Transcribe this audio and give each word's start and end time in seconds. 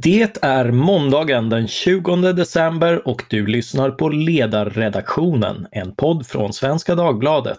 Det 0.00 0.44
är 0.44 0.70
måndagen 0.70 1.48
den 1.48 1.68
20 1.68 2.16
december 2.32 3.08
och 3.08 3.24
du 3.30 3.46
lyssnar 3.46 3.90
på 3.90 4.08
Ledarredaktionen, 4.08 5.66
en 5.70 5.94
podd 5.94 6.26
från 6.26 6.52
Svenska 6.52 6.94
Dagbladet. 6.94 7.58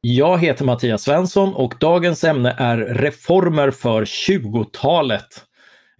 Jag 0.00 0.38
heter 0.38 0.64
Mattias 0.64 1.02
Svensson 1.02 1.54
och 1.54 1.74
dagens 1.80 2.24
ämne 2.24 2.54
är 2.58 2.76
reformer 2.76 3.70
för 3.70 4.04
20-talet. 4.04 5.28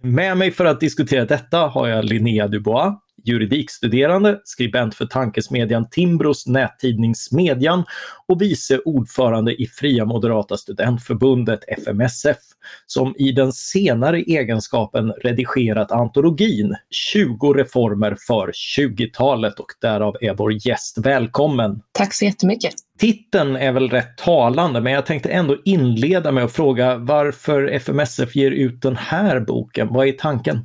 Med 0.01 0.37
mig 0.37 0.51
för 0.51 0.65
att 0.65 0.79
diskutera 0.79 1.25
detta 1.25 1.57
har 1.57 1.87
jag 1.87 2.05
Linnea 2.05 2.47
Dubois, 2.47 2.93
juridikstuderande, 3.27 4.39
skribent 4.43 4.95
för 4.95 5.05
tankesmedjan 5.05 5.89
Timbros 5.89 6.47
nättidning 6.47 7.15
Smedjan 7.15 7.83
och 8.27 8.41
vice 8.41 8.79
ordförande 8.85 9.61
i 9.61 9.67
Fria 9.67 10.05
Moderata 10.05 10.57
Studentförbundet, 10.57 11.59
FMSF, 11.67 12.37
som 12.85 13.15
i 13.17 13.31
den 13.31 13.51
senare 13.51 14.19
egenskapen 14.19 15.11
redigerat 15.11 15.91
antologin 15.91 16.75
20 16.89 17.53
reformer 17.53 18.17
för 18.27 18.51
20-talet 18.77 19.59
och 19.59 19.67
därav 19.81 20.15
är 20.21 20.33
vår 20.33 20.67
gäst 20.67 20.97
välkommen. 20.97 21.81
Tack 21.91 22.13
så 22.13 22.25
jättemycket. 22.25 22.73
Titeln 22.99 23.55
är 23.55 23.71
väl 23.71 23.89
rätt 23.89 24.17
talande, 24.17 24.81
men 24.81 24.93
jag 24.93 25.05
tänkte 25.05 25.29
ändå 25.29 25.57
inleda 25.65 26.31
med 26.31 26.43
att 26.43 26.51
fråga 26.51 26.97
varför 26.97 27.67
FMSF 27.67 28.35
ger 28.35 28.51
ut 28.51 28.81
den 28.81 28.95
här 28.95 29.39
boken. 29.39 29.87
Vad 29.93 30.07
är 30.07 30.11
tanken? 30.11 30.59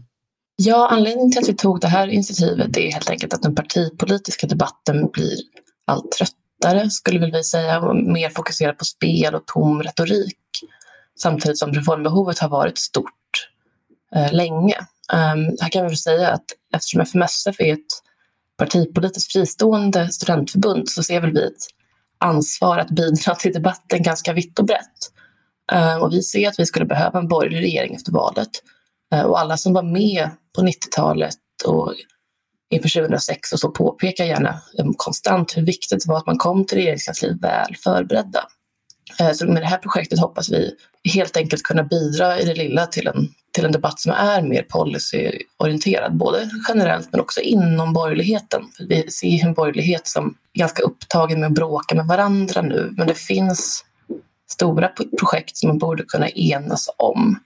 Ja, 0.62 0.88
anledningen 0.88 1.32
till 1.32 1.42
att 1.42 1.48
vi 1.48 1.54
tog 1.54 1.80
det 1.80 1.88
här 1.88 2.08
initiativet 2.08 2.76
är 2.76 2.92
helt 2.92 3.10
enkelt 3.10 3.34
att 3.34 3.42
den 3.42 3.54
partipolitiska 3.54 4.46
debatten 4.46 5.10
blir 5.12 5.38
allt 5.84 6.12
tröttare, 6.12 6.90
skulle 6.90 7.20
väl 7.20 7.32
vi 7.32 7.44
säga, 7.44 7.80
och 7.80 7.96
mer 7.96 8.30
fokuserad 8.30 8.78
på 8.78 8.84
spel 8.84 9.34
och 9.34 9.46
tom 9.46 9.82
retorik. 9.82 10.36
Samtidigt 11.18 11.58
som 11.58 11.72
reformbehovet 11.72 12.38
har 12.38 12.48
varit 12.48 12.78
stort 12.78 13.48
eh, 14.14 14.32
länge. 14.32 14.76
Um, 15.12 15.56
här 15.60 15.68
kan 15.68 15.82
vi 15.82 15.88
väl 15.88 15.96
säga 15.96 16.28
att 16.28 16.44
eftersom 16.74 17.00
FMSF 17.00 17.60
är 17.60 17.72
ett 17.72 18.02
partipolitiskt 18.56 19.32
fristående 19.32 20.08
studentförbund 20.08 20.88
så 20.88 21.02
ser 21.02 21.20
väl 21.20 21.32
vi 21.32 21.42
ett 21.42 21.66
ansvar 22.18 22.78
att 22.78 22.90
bidra 22.90 23.34
till 23.34 23.52
debatten 23.52 24.02
ganska 24.02 24.32
vitt 24.32 24.58
och 24.58 24.64
brett. 24.64 25.12
Uh, 25.72 25.96
och 25.96 26.12
vi 26.12 26.22
ser 26.22 26.48
att 26.48 26.58
vi 26.58 26.66
skulle 26.66 26.86
behöva 26.86 27.18
en 27.18 27.28
borgerlig 27.28 27.60
regering 27.60 27.94
efter 27.94 28.12
valet. 28.12 28.50
Ehm, 29.10 29.26
och 29.26 29.40
alla 29.40 29.56
som 29.56 29.72
var 29.72 29.82
med 29.82 30.30
på 30.56 30.62
90-talet 30.62 31.36
och 31.64 31.94
inför 32.70 33.00
2006 33.00 33.52
och 33.52 33.60
så 33.60 33.70
påpekar 33.70 34.24
gärna 34.24 34.60
um, 34.78 34.94
konstant 34.96 35.56
hur 35.56 35.62
viktigt 35.62 36.04
det 36.04 36.08
var 36.08 36.16
att 36.16 36.26
man 36.26 36.38
kom 36.38 36.64
till 36.64 36.78
regeringskansliet 36.78 37.42
väl 37.42 37.76
förberedda. 37.84 38.44
Eh, 39.20 39.32
så 39.32 39.46
med 39.46 39.62
det 39.62 39.66
här 39.66 39.78
projektet 39.78 40.18
hoppas 40.18 40.50
vi 40.50 40.74
helt 41.14 41.36
enkelt 41.36 41.62
kunna 41.62 41.82
bidra 41.82 42.40
i 42.40 42.44
det 42.44 42.54
lilla 42.54 42.86
till 42.86 43.06
en, 43.06 43.28
till 43.52 43.64
en 43.64 43.72
debatt 43.72 44.00
som 44.00 44.12
är 44.12 44.42
mer 44.42 44.62
policyorienterad, 44.62 46.16
både 46.16 46.50
generellt 46.68 47.08
men 47.12 47.20
också 47.20 47.40
inom 47.40 47.92
borgerligheten. 47.92 48.62
Vi 48.88 49.10
ser 49.10 49.46
en 49.46 49.54
borgerlighet 49.54 50.06
som 50.06 50.34
är 50.52 50.58
ganska 50.58 50.82
upptagen 50.82 51.40
med 51.40 51.46
att 51.46 51.54
bråka 51.54 51.94
med 51.94 52.06
varandra 52.06 52.62
nu, 52.62 52.94
men 52.96 53.06
det 53.06 53.14
finns 53.14 53.84
stora 54.52 54.88
projekt 55.18 55.56
som 55.56 55.68
man 55.68 55.78
borde 55.78 56.02
kunna 56.02 56.28
enas 56.28 56.88
om. 56.96 57.38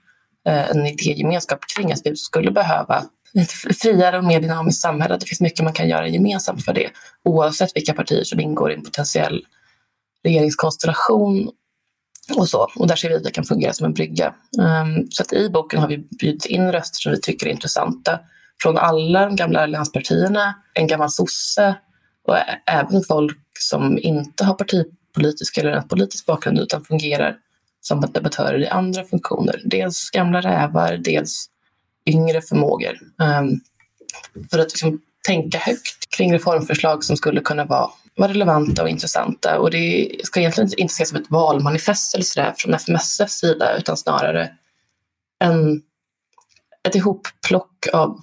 Eh, 0.47 0.69
en 0.69 0.85
idégemenskap 0.85 1.59
kring 1.75 1.91
att 1.91 2.01
vi 2.03 2.15
skulle 2.15 2.51
behöva 2.51 3.05
ett 3.41 3.51
friare 3.51 4.17
och 4.17 4.23
mer 4.23 4.41
dynamiskt 4.41 4.81
samhälle. 4.81 5.17
Det 5.17 5.25
finns 5.25 5.41
mycket 5.41 5.63
man 5.63 5.73
kan 5.73 5.89
göra 5.89 6.07
gemensamt 6.07 6.65
för 6.65 6.73
det, 6.73 6.89
oavsett 7.23 7.75
vilka 7.75 7.93
partier 7.93 8.23
som 8.23 8.39
ingår 8.39 8.71
i 8.71 8.75
en 8.75 8.83
potentiell 8.83 9.45
regeringskonstellation 10.23 11.51
och 12.35 12.49
så. 12.49 12.67
Och 12.75 12.87
där 12.87 12.95
ser 12.95 13.09
vi 13.09 13.15
att 13.15 13.23
det 13.23 13.31
kan 13.31 13.43
fungera 13.43 13.73
som 13.73 13.85
en 13.85 13.93
brygga. 13.93 14.33
Um, 14.57 15.07
så 15.09 15.23
att 15.23 15.33
i 15.33 15.49
boken 15.49 15.79
har 15.79 15.87
vi 15.87 15.97
bjudit 15.97 16.45
in 16.45 16.71
röster 16.71 16.99
som 16.99 17.11
vi 17.11 17.21
tycker 17.21 17.47
är 17.47 17.51
intressanta 17.51 18.19
från 18.61 18.77
alla 18.77 19.25
de 19.25 19.35
gamla 19.35 19.59
allianspartierna, 19.59 20.53
en 20.73 20.87
gammal 20.87 21.11
sosse 21.11 21.75
och 22.27 22.37
även 22.65 23.03
folk 23.03 23.37
som 23.59 23.99
inte 24.01 24.45
har 24.45 24.53
partipolitisk 24.53 25.57
eller 25.57 25.81
politisk 25.81 26.25
bakgrund 26.25 26.59
utan 26.59 26.83
fungerar 26.83 27.37
som 27.87 28.01
debattörer 28.01 28.59
i 28.59 28.67
andra 28.67 29.03
funktioner. 29.03 29.61
Dels 29.65 30.09
gamla 30.09 30.41
rävar, 30.41 30.97
dels 30.97 31.49
yngre 32.05 32.41
förmågor. 32.41 32.99
Um, 33.19 33.61
för 34.51 34.59
att 34.59 34.71
liksom 34.71 35.01
tänka 35.27 35.57
högt 35.57 36.15
kring 36.17 36.33
reformförslag 36.33 37.03
som 37.03 37.17
skulle 37.17 37.41
kunna 37.41 37.65
vara, 37.65 37.89
vara 38.15 38.29
relevanta 38.29 38.83
och 38.83 38.89
intressanta. 38.89 39.59
Och 39.59 39.71
det 39.71 40.11
ska 40.23 40.39
egentligen 40.39 40.69
inte 40.77 40.91
ses 40.91 41.09
som 41.09 41.17
ett 41.21 41.31
valmanifest 41.31 42.15
eller 42.15 42.25
sådär 42.25 42.53
från 42.57 42.73
FMSFs 42.73 43.33
sida 43.33 43.77
utan 43.77 43.97
snarare 43.97 44.51
en, 45.39 45.81
ett 46.87 46.95
ihopplock 46.95 47.87
av 47.93 48.21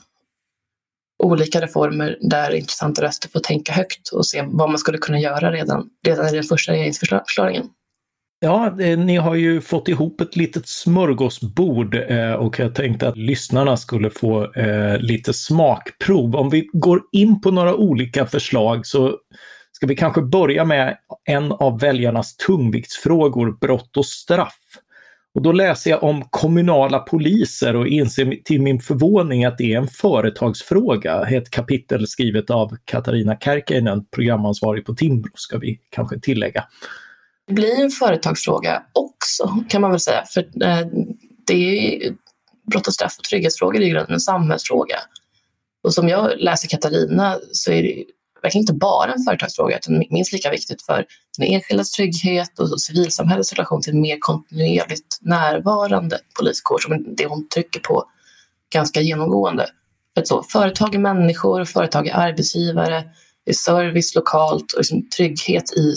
olika 1.22 1.60
reformer 1.60 2.18
där 2.20 2.54
intressanta 2.54 3.02
röster 3.02 3.28
får 3.28 3.40
tänka 3.40 3.72
högt 3.72 4.08
och 4.08 4.26
se 4.26 4.42
vad 4.46 4.70
man 4.70 4.78
skulle 4.78 4.98
kunna 4.98 5.20
göra 5.20 5.52
redan, 5.52 5.90
redan 6.06 6.28
i 6.28 6.32
den 6.32 6.44
första 6.44 6.72
regeringsförklaringen. 6.72 7.68
Ja, 8.44 8.80
eh, 8.80 8.98
ni 8.98 9.16
har 9.16 9.34
ju 9.34 9.60
fått 9.60 9.88
ihop 9.88 10.20
ett 10.20 10.36
litet 10.36 10.68
smörgåsbord 10.68 11.94
eh, 11.94 12.32
och 12.32 12.58
jag 12.58 12.74
tänkte 12.74 13.08
att 13.08 13.16
lyssnarna 13.16 13.76
skulle 13.76 14.10
få 14.10 14.52
eh, 14.52 14.98
lite 14.98 15.32
smakprov. 15.32 16.36
Om 16.36 16.50
vi 16.50 16.68
går 16.72 17.02
in 17.12 17.40
på 17.40 17.50
några 17.50 17.74
olika 17.74 18.26
förslag 18.26 18.86
så 18.86 19.18
ska 19.72 19.86
vi 19.86 19.96
kanske 19.96 20.22
börja 20.22 20.64
med 20.64 20.96
en 21.24 21.52
av 21.52 21.80
väljarnas 21.80 22.36
tungviktsfrågor, 22.36 23.58
brott 23.60 23.96
och 23.96 24.06
straff. 24.06 24.58
Och 25.34 25.42
då 25.42 25.52
läser 25.52 25.90
jag 25.90 26.02
om 26.02 26.24
kommunala 26.30 26.98
poliser 26.98 27.76
och 27.76 27.88
inser 27.88 28.36
till 28.44 28.62
min 28.62 28.80
förvåning 28.80 29.44
att 29.44 29.58
det 29.58 29.72
är 29.72 29.78
en 29.78 29.88
företagsfråga. 29.88 31.26
Ett 31.28 31.50
kapitel 31.50 32.06
skrivet 32.06 32.50
av 32.50 32.76
Katarina 32.84 33.36
Kärkäinen, 33.36 34.06
programansvarig 34.06 34.84
på 34.84 34.94
Timbro, 34.94 35.30
ska 35.34 35.58
vi 35.58 35.80
kanske 35.90 36.20
tillägga. 36.20 36.64
Det 37.46 37.52
blir 37.52 37.80
en 37.80 37.90
företagsfråga 37.90 38.82
också 38.92 39.64
kan 39.68 39.80
man 39.80 39.90
väl 39.90 40.00
säga. 40.00 40.24
För 40.24 40.40
eh, 40.40 40.86
det 41.46 41.54
är, 42.04 42.16
brott 42.70 42.86
och 42.86 42.94
straff 42.94 43.14
och 43.18 43.24
trygghetsfrågor 43.24 43.80
är 43.80 43.86
i 43.86 43.90
grunden 43.90 44.14
en 44.14 44.20
samhällsfråga. 44.20 44.96
Och 45.84 45.94
som 45.94 46.08
jag 46.08 46.30
läser 46.38 46.68
Katarina 46.68 47.38
så 47.52 47.72
är 47.72 47.82
det 47.82 48.04
verkligen 48.42 48.62
inte 48.62 48.72
bara 48.72 49.12
en 49.12 49.24
företagsfråga 49.24 49.76
utan 49.76 50.04
minst 50.10 50.32
lika 50.32 50.50
viktigt 50.50 50.82
för 50.82 51.06
den 51.38 51.46
enskildas 51.46 51.90
trygghet 51.90 52.58
och 52.58 52.80
civilsamhällets 52.80 53.52
relation 53.52 53.82
till 53.82 53.92
en 53.92 54.00
mer 54.00 54.16
kontinuerligt 54.20 55.18
närvarande 55.20 56.18
poliskår 56.38 56.78
som 56.78 57.14
det 57.16 57.26
hon 57.26 57.48
trycker 57.48 57.80
på 57.80 58.04
ganska 58.72 59.00
genomgående. 59.00 59.66
För 60.14 60.24
så, 60.24 60.42
företag 60.42 60.94
är 60.94 60.98
människor, 60.98 61.64
företag 61.64 62.08
är 62.08 62.14
arbetsgivare, 62.14 63.04
det 63.44 63.50
är 63.50 63.54
service 63.54 64.14
lokalt 64.14 64.72
och 64.72 64.78
liksom 64.78 65.08
trygghet 65.08 65.72
i 65.72 65.96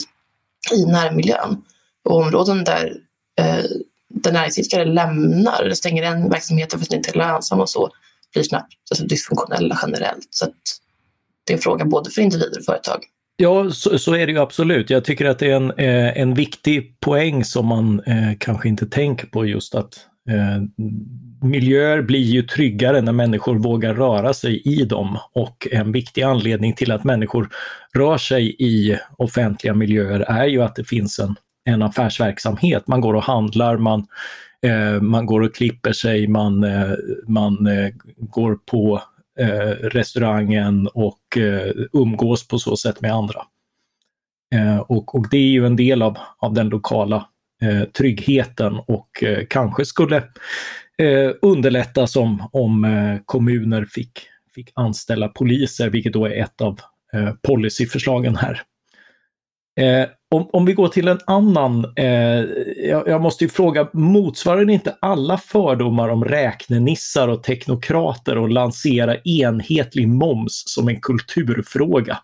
i 0.73 0.85
närmiljön. 0.85 1.61
Och 2.03 2.17
områden 2.17 2.63
där, 2.63 2.97
eh, 3.39 3.65
där 4.09 4.31
näringsidkare 4.31 4.85
lämnar 4.85 5.63
eller 5.63 5.75
stänger 5.75 6.03
en 6.03 6.29
verksamheten 6.29 6.79
för 6.79 6.85
att 6.85 6.89
den 6.89 6.99
inte 6.99 7.11
är 7.11 7.17
lönsam 7.17 7.59
och 7.59 7.69
så 7.69 7.89
blir 8.33 8.43
snabbt 8.43 8.73
alltså, 8.91 9.05
dysfunktionella 9.05 9.79
generellt. 9.81 10.27
Så 10.29 10.45
det 11.43 11.53
är 11.53 11.57
en 11.57 11.61
fråga 11.61 11.85
både 11.85 12.09
för 12.09 12.21
individer 12.21 12.59
och 12.59 12.65
företag. 12.65 12.99
Ja, 13.37 13.71
så, 13.71 13.99
så, 13.99 14.15
är 14.15 14.25
det 14.25 14.31
ju 14.31 14.39
absolut. 14.39 14.89
Jag 14.89 15.05
tycker 15.05 15.25
att 15.25 15.39
det 15.39 15.51
är 15.51 15.55
en, 15.55 15.71
eh, 15.71 16.21
en 16.21 16.33
viktig 16.33 16.99
poäng 16.99 17.45
som 17.45 17.65
man 17.65 17.99
eh, 17.99 18.37
kanske 18.39 18.69
inte 18.69 18.85
tänker 18.85 19.27
på 19.27 19.45
just 19.45 19.75
att 19.75 20.07
Eh, 20.29 20.61
miljöer 21.41 22.01
blir 22.01 22.23
ju 22.23 22.41
tryggare 22.41 23.01
när 23.01 23.11
människor 23.11 23.55
vågar 23.55 23.93
röra 23.93 24.33
sig 24.33 24.61
i 24.61 24.85
dem 24.85 25.17
och 25.33 25.67
en 25.71 25.91
viktig 25.91 26.21
anledning 26.21 26.73
till 26.73 26.91
att 26.91 27.03
människor 27.03 27.49
rör 27.93 28.17
sig 28.17 28.55
i 28.59 28.97
offentliga 29.17 29.73
miljöer 29.73 30.19
är 30.19 30.45
ju 30.45 30.61
att 30.61 30.75
det 30.75 30.83
finns 30.83 31.19
en, 31.19 31.35
en 31.65 31.81
affärsverksamhet. 31.81 32.87
Man 32.87 33.01
går 33.01 33.13
och 33.13 33.23
handlar, 33.23 33.77
man, 33.77 34.07
eh, 34.61 35.01
man 35.01 35.25
går 35.25 35.41
och 35.41 35.55
klipper 35.55 35.93
sig, 35.93 36.27
man, 36.27 36.63
eh, 36.63 36.91
man 37.27 37.67
eh, 37.67 37.89
går 38.17 38.55
på 38.55 39.01
eh, 39.39 39.69
restaurangen 39.69 40.87
och 40.87 41.37
eh, 41.37 41.71
umgås 41.93 42.47
på 42.47 42.59
så 42.59 42.77
sätt 42.77 43.01
med 43.01 43.13
andra. 43.13 43.41
Eh, 44.55 44.77
och, 44.77 45.15
och 45.15 45.29
det 45.29 45.37
är 45.37 45.49
ju 45.49 45.65
en 45.65 45.75
del 45.75 46.01
av, 46.01 46.17
av 46.37 46.53
den 46.53 46.69
lokala 46.69 47.25
Eh, 47.61 47.83
tryggheten 47.83 48.79
och 48.87 49.23
eh, 49.23 49.45
kanske 49.49 49.85
skulle 49.85 50.17
eh, 50.97 51.31
underlättas 51.41 52.15
om, 52.15 52.49
om 52.51 52.85
eh, 52.85 53.17
kommuner 53.25 53.85
fick, 53.85 54.19
fick 54.55 54.71
anställa 54.75 55.27
poliser, 55.27 55.89
vilket 55.89 56.13
då 56.13 56.25
är 56.25 56.43
ett 56.43 56.61
av 56.61 56.79
eh, 57.13 57.31
policyförslagen 57.41 58.35
här. 58.35 58.61
Eh, 59.79 60.09
om, 60.31 60.49
om 60.53 60.65
vi 60.65 60.73
går 60.73 60.87
till 60.87 61.07
en 61.07 61.19
annan, 61.27 61.93
eh, 61.95 62.41
jag, 62.89 63.07
jag, 63.07 63.21
måste 63.21 63.43
ju 63.43 63.49
fråga, 63.49 63.89
motsvarar 63.93 64.65
det 64.65 64.73
inte 64.73 64.95
alla 65.01 65.37
fördomar 65.37 66.09
om 66.09 66.25
räknenissar 66.25 67.27
och 67.27 67.43
teknokrater 67.43 68.37
och 68.37 68.49
lansera 68.49 69.17
enhetlig 69.17 70.07
moms 70.07 70.63
som 70.65 70.87
en 70.87 71.01
kulturfråga? 71.01 72.17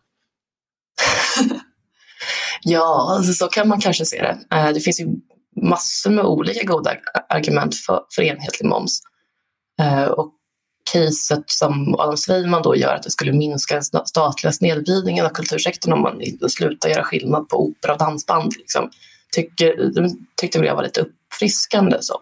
ja, 2.63 3.15
alltså, 3.17 3.33
så 3.33 3.47
kan 3.47 3.67
man 3.67 3.81
kanske 3.81 4.05
se 4.05 4.21
det. 4.21 4.57
Eh, 4.57 4.73
det 4.73 4.79
finns 4.79 4.99
ju 4.99 5.07
massor 5.61 6.09
med 6.09 6.25
olika 6.25 6.63
goda 6.63 6.95
argument 7.29 7.75
för, 7.75 8.01
för 8.15 8.21
enhetlig 8.21 8.69
moms. 8.69 9.01
Eh, 9.81 10.03
och 10.03 10.33
caset 10.93 11.49
som 11.49 11.95
Adam 11.95 12.17
Sveiman 12.17 12.61
då 12.61 12.75
gör 12.75 12.95
att 12.95 13.03
det 13.03 13.11
skulle 13.11 13.33
minska 13.33 13.75
den 13.75 14.05
statliga 14.05 14.51
snedvridningen 14.51 15.25
av 15.25 15.29
kultursektorn 15.29 15.93
om 15.93 16.01
man 16.01 16.21
slutar 16.49 16.89
göra 16.89 17.03
skillnad 17.03 17.49
på 17.49 17.63
opera 17.63 17.93
och 17.93 17.99
dansband. 17.99 18.53
Liksom. 18.57 18.89
Tycker, 19.35 19.91
tyckte 20.35 20.59
väl 20.59 20.67
jag 20.67 20.75
var 20.75 20.83
lite 20.83 21.01
uppfriskande. 21.01 21.97
Så. 22.01 22.21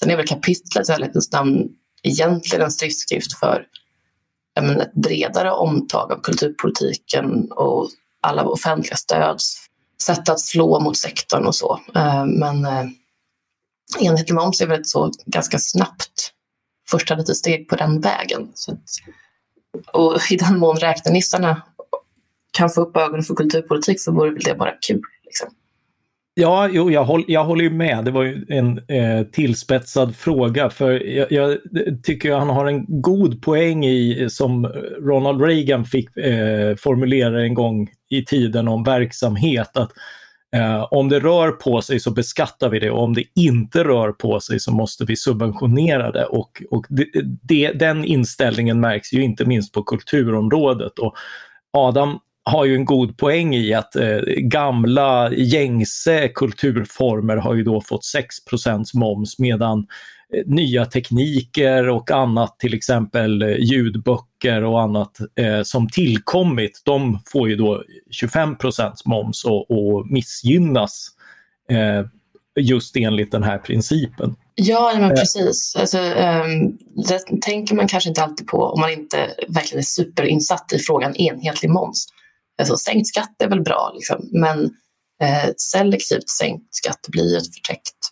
Sen 0.00 0.10
är 0.10 0.16
väl 0.16 0.26
kapitlet 0.26 0.88
i 0.88 0.92
ärlighetens 0.92 1.32
namn 1.32 1.68
egentligen 2.02 2.64
en 2.64 2.70
stridsskrift 2.70 3.38
för 3.38 3.66
men, 4.60 4.80
ett 4.80 4.94
bredare 4.94 5.50
omtag 5.50 6.12
av 6.12 6.20
kulturpolitiken 6.20 7.52
och 7.52 7.88
alla 8.22 8.44
offentliga 8.44 8.96
stöds 8.96 9.56
sätt 10.02 10.28
att 10.28 10.40
slå 10.40 10.80
mot 10.80 10.96
sektorn 10.96 11.46
och 11.46 11.54
så. 11.54 11.80
Eh, 11.94 12.26
men 12.26 12.64
eh, 12.64 12.84
enhetlig 14.00 14.34
moms 14.34 14.60
är 14.60 14.66
väl 14.66 14.80
ett 14.80 14.86
så 14.86 15.10
ganska 15.26 15.58
snabbt 15.58 16.32
första 16.90 17.14
litet 17.14 17.36
steg 17.36 17.68
på 17.68 17.76
den 17.76 18.00
vägen. 18.00 18.50
Så 18.54 18.72
att, 18.72 18.82
och 19.92 20.20
i 20.30 20.36
den 20.36 20.58
mån 20.58 20.76
räknenissarna 20.76 21.62
kan 22.52 22.70
få 22.70 22.80
upp 22.80 22.96
ögonen 22.96 23.22
för 23.22 23.34
kulturpolitik 23.34 24.00
så 24.00 24.12
vore 24.12 24.30
väl 24.30 24.42
det 24.42 24.54
bara 24.54 24.72
kul. 24.86 25.02
Liksom. 25.24 25.48
Ja, 26.34 26.68
jo, 26.72 26.90
jag, 26.90 27.04
håll, 27.04 27.24
jag 27.28 27.44
håller 27.44 27.64
ju 27.64 27.70
med. 27.70 28.04
Det 28.04 28.10
var 28.10 28.22
ju 28.22 28.46
en 28.48 28.78
eh, 28.88 29.26
tillspetsad 29.26 30.16
fråga. 30.16 30.70
För 30.70 30.90
jag, 31.06 31.32
jag, 31.32 31.58
tycker 32.02 32.32
han 32.32 32.48
har 32.48 32.66
en 32.66 32.84
god 32.88 33.42
poäng 33.42 33.84
i, 33.84 34.26
som 34.30 34.66
Ronald 35.00 35.42
Reagan 35.42 35.84
fick 35.84 36.16
eh, 36.16 36.76
formulera 36.76 37.42
en 37.42 37.54
gång 37.54 37.88
i 38.16 38.24
tiden 38.24 38.68
om 38.68 38.84
verksamhet. 38.84 39.76
att 39.76 39.92
Eh, 40.56 40.88
om 40.90 41.08
det 41.08 41.20
rör 41.20 41.50
på 41.50 41.82
sig 41.82 42.00
så 42.00 42.10
beskattar 42.10 42.68
vi 42.68 42.78
det 42.78 42.90
och 42.90 43.02
om 43.02 43.14
det 43.14 43.24
inte 43.34 43.84
rör 43.84 44.12
på 44.12 44.40
sig 44.40 44.60
så 44.60 44.72
måste 44.72 45.04
vi 45.04 45.16
subventionera 45.16 46.12
det. 46.12 46.24
Och, 46.24 46.62
och 46.70 46.86
det, 46.88 47.06
det, 47.42 47.72
den 47.72 48.04
inställningen 48.04 48.80
märks 48.80 49.12
ju 49.12 49.22
inte 49.22 49.44
minst 49.44 49.72
på 49.72 49.82
kulturområdet. 49.82 50.98
Och 50.98 51.14
Adam 51.70 52.18
har 52.44 52.64
ju 52.64 52.74
en 52.74 52.84
god 52.84 53.18
poäng 53.18 53.54
i 53.54 53.74
att 53.74 53.96
eh, 53.96 54.18
gamla 54.36 55.32
gängse 55.32 56.28
kulturformer 56.28 57.36
har 57.36 57.54
ju 57.54 57.62
då 57.62 57.80
fått 57.80 58.02
6% 58.50 58.84
moms 58.94 59.38
medan 59.38 59.78
eh, 60.34 60.42
nya 60.46 60.84
tekniker 60.84 61.88
och 61.88 62.10
annat, 62.10 62.58
till 62.58 62.74
exempel 62.74 63.42
eh, 63.42 63.56
ljudböcker 63.58 64.64
och 64.64 64.82
annat 64.82 65.18
eh, 65.34 65.62
som 65.62 65.88
tillkommit, 65.88 66.82
de 66.84 67.18
får 67.26 67.48
ju 67.48 67.56
då 67.56 67.84
25 68.10 68.56
moms 69.04 69.44
och, 69.44 69.70
och 69.70 70.06
missgynnas 70.06 71.08
eh, 71.70 72.06
just 72.60 72.96
enligt 72.96 73.32
den 73.32 73.42
här 73.42 73.58
principen. 73.58 74.36
Ja, 74.54 74.92
men 74.94 75.10
eh. 75.10 75.16
precis. 75.16 75.76
Alltså, 75.78 75.98
um, 75.98 76.78
det 77.08 77.40
tänker 77.42 77.74
man 77.74 77.88
kanske 77.88 78.08
inte 78.08 78.22
alltid 78.22 78.46
på 78.46 78.58
om 78.58 78.80
man 78.80 78.90
inte 78.90 79.30
verkligen 79.48 79.78
är 79.78 79.82
superinsatt 79.82 80.72
i 80.72 80.78
frågan 80.78 81.16
enhetlig 81.16 81.70
moms. 81.70 82.06
Alltså, 82.62 82.76
sänkt 82.76 83.08
skatt 83.08 83.42
är 83.42 83.48
väl 83.48 83.62
bra, 83.62 83.92
liksom, 83.94 84.28
men 84.32 84.64
eh, 85.22 85.50
selektivt 85.56 86.28
sänkt 86.28 86.74
skatt 86.74 87.06
blir 87.08 87.36
ett 87.36 87.54
förtäckt 87.54 88.10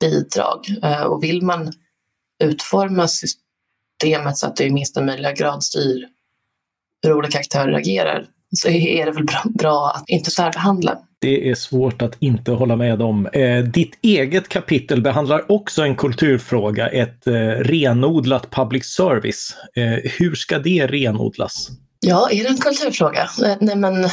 bidrag. 0.00 0.58
Eh, 0.82 1.02
och 1.02 1.22
vill 1.22 1.42
man 1.42 1.72
utforma 2.44 3.08
systemet 3.08 4.36
så 4.36 4.46
att 4.46 4.56
det 4.56 4.64
i 4.64 4.70
minsta 4.70 5.02
möjliga 5.02 5.32
grad 5.32 5.64
styr 5.64 6.08
hur 7.02 7.12
olika 7.12 7.38
aktörer 7.38 7.72
agerar 7.72 8.26
så 8.56 8.68
är 8.68 9.06
det 9.06 9.12
väl 9.12 9.24
bra, 9.24 9.42
bra 9.44 9.92
att 9.96 10.08
inte 10.08 10.30
särbehandla. 10.30 10.98
Det 11.20 11.50
är 11.50 11.54
svårt 11.54 12.02
att 12.02 12.16
inte 12.18 12.52
hålla 12.52 12.76
med 12.76 13.02
om. 13.02 13.26
Eh, 13.26 13.64
ditt 13.64 13.98
eget 14.02 14.48
kapitel 14.48 15.02
behandlar 15.02 15.52
också 15.52 15.82
en 15.82 15.96
kulturfråga, 15.96 16.88
ett 16.88 17.26
eh, 17.26 17.32
renodlat 17.48 18.50
public 18.50 18.84
service. 18.84 19.56
Eh, 19.76 20.10
hur 20.18 20.34
ska 20.34 20.58
det 20.58 20.86
renodlas? 20.86 21.70
Ja, 22.06 22.30
är 22.30 22.42
det 22.42 22.48
en 22.48 22.58
kulturfråga? 22.58 23.28
Eh, 23.44 23.56
nej, 23.60 23.76
men... 23.76 24.08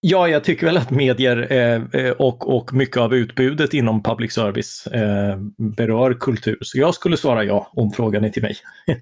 Ja, 0.00 0.28
jag 0.28 0.44
tycker 0.44 0.66
väl 0.66 0.76
att 0.76 0.90
medier 0.90 1.52
eh, 1.52 2.02
eh, 2.02 2.10
och, 2.10 2.56
och 2.56 2.74
mycket 2.74 2.96
av 2.96 3.14
utbudet 3.14 3.74
inom 3.74 4.02
public 4.02 4.32
service 4.32 4.86
eh, 4.86 5.36
berör 5.76 6.14
kultur. 6.14 6.58
Så 6.60 6.78
jag 6.78 6.94
skulle 6.94 7.16
svara 7.16 7.44
ja 7.44 7.70
om 7.72 7.92
frågan 7.92 8.24
är 8.24 8.28
till 8.28 8.42
mig. 8.42 8.56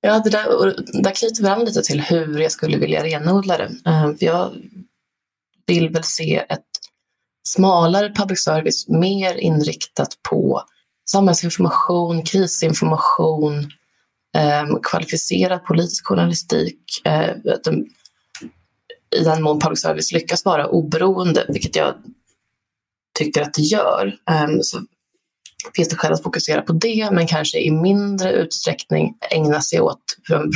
ja, 0.00 0.18
det 0.24 0.30
där, 0.30 0.74
där 1.02 1.10
knyter 1.14 1.42
vi 1.42 1.48
an 1.48 1.64
lite 1.64 1.82
till 1.82 2.00
hur 2.00 2.38
jag 2.38 2.52
skulle 2.52 2.78
vilja 2.78 3.04
renodla 3.04 3.58
det. 3.58 3.70
Eh, 3.86 4.10
jag 4.18 4.50
vill 5.66 5.88
väl 5.88 6.04
se 6.04 6.44
ett 6.48 6.64
smalare 7.48 8.12
public 8.14 8.44
service 8.44 8.88
mer 8.88 9.34
inriktat 9.34 10.18
på 10.30 10.62
samhällsinformation, 11.10 12.22
krisinformation, 12.22 13.70
Ehm, 14.36 14.78
kvalificerad 14.82 15.64
politisk 15.64 16.06
journalistik. 16.06 16.78
Eh, 17.04 17.30
de, 17.64 17.86
I 19.16 19.24
den 19.24 19.42
mån 19.42 19.60
public 19.60 19.80
service 19.80 20.12
lyckas 20.12 20.44
vara 20.44 20.66
oberoende, 20.66 21.46
vilket 21.48 21.76
jag 21.76 21.94
tycker 23.18 23.42
att 23.42 23.54
det 23.54 23.62
gör, 23.62 24.06
eh, 24.30 24.46
så 24.62 24.80
finns 25.76 25.88
det 25.88 25.96
skäl 25.96 26.12
att 26.12 26.22
fokusera 26.22 26.62
på 26.62 26.72
det, 26.72 27.08
men 27.12 27.26
kanske 27.26 27.58
i 27.58 27.70
mindre 27.70 28.32
utsträckning 28.32 29.14
ägna 29.30 29.60
sig 29.60 29.80
åt 29.80 30.02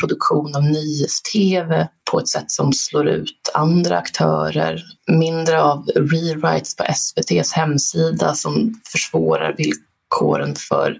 produktion 0.00 0.54
av 0.54 0.62
nyhets-tv 0.62 1.88
på 2.10 2.18
ett 2.18 2.28
sätt 2.28 2.50
som 2.50 2.72
slår 2.72 3.08
ut 3.08 3.50
andra 3.54 3.98
aktörer. 3.98 4.82
Mindre 5.06 5.62
av 5.62 5.86
rewrites 5.86 6.76
på 6.76 6.84
SVTs 6.84 7.52
hemsida 7.52 8.34
som 8.34 8.80
försvårar 8.92 9.56
villkoren 9.56 10.56
för 10.56 10.96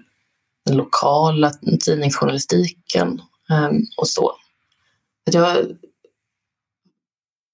den 0.65 0.77
lokala 0.77 1.51
tidningsjournalistiken 1.85 3.21
ehm, 3.49 3.81
och 3.97 4.07
så. 4.07 4.31
Att 5.27 5.33
jag 5.33 5.57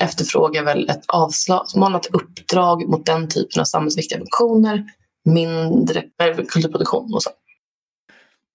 efterfrågar 0.03 0.63
väl 0.63 0.89
ett 0.89 1.03
avsmalnat 1.07 2.05
uppdrag 2.05 2.89
mot 2.89 3.05
den 3.05 3.29
typen 3.29 3.61
av 3.61 3.65
samhällsviktiga 3.65 4.19
funktioner, 4.19 4.83
mindre 5.25 5.99
eh, 5.99 6.45
kulturproduktion 6.47 7.13
och 7.13 7.23
så. 7.23 7.29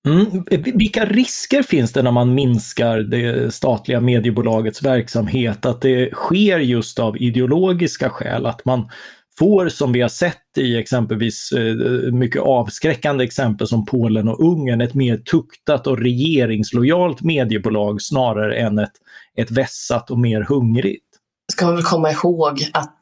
Mm. 0.08 0.44
Vilka 0.78 1.04
risker 1.04 1.62
finns 1.62 1.92
det 1.92 2.02
när 2.02 2.10
man 2.10 2.34
minskar 2.34 2.98
det 2.98 3.54
statliga 3.54 4.00
mediebolagets 4.00 4.82
verksamhet? 4.82 5.66
Att 5.66 5.80
det 5.80 6.14
sker 6.14 6.58
just 6.58 6.98
av 6.98 7.16
ideologiska 7.16 8.10
skäl? 8.10 8.46
Att 8.46 8.64
man 8.64 8.90
får, 9.38 9.68
som 9.68 9.92
vi 9.92 10.00
har 10.00 10.08
sett 10.08 10.58
i 10.58 10.76
exempelvis 10.76 11.52
eh, 11.52 12.12
mycket 12.12 12.42
avskräckande 12.42 13.24
exempel 13.24 13.66
som 13.66 13.86
Polen 13.86 14.28
och 14.28 14.40
Ungern, 14.40 14.80
ett 14.80 14.94
mer 14.94 15.16
tuktat 15.16 15.86
och 15.86 15.98
regeringslojalt 15.98 17.22
mediebolag 17.22 18.02
snarare 18.02 18.56
än 18.56 18.78
ett, 18.78 18.92
ett 19.36 19.50
vässat 19.50 20.10
och 20.10 20.18
mer 20.18 20.40
hungrigt. 20.40 21.04
Ska 21.52 21.66
man 21.66 21.74
väl 21.74 21.84
komma 21.84 22.10
ihåg 22.10 22.70
att 22.72 22.98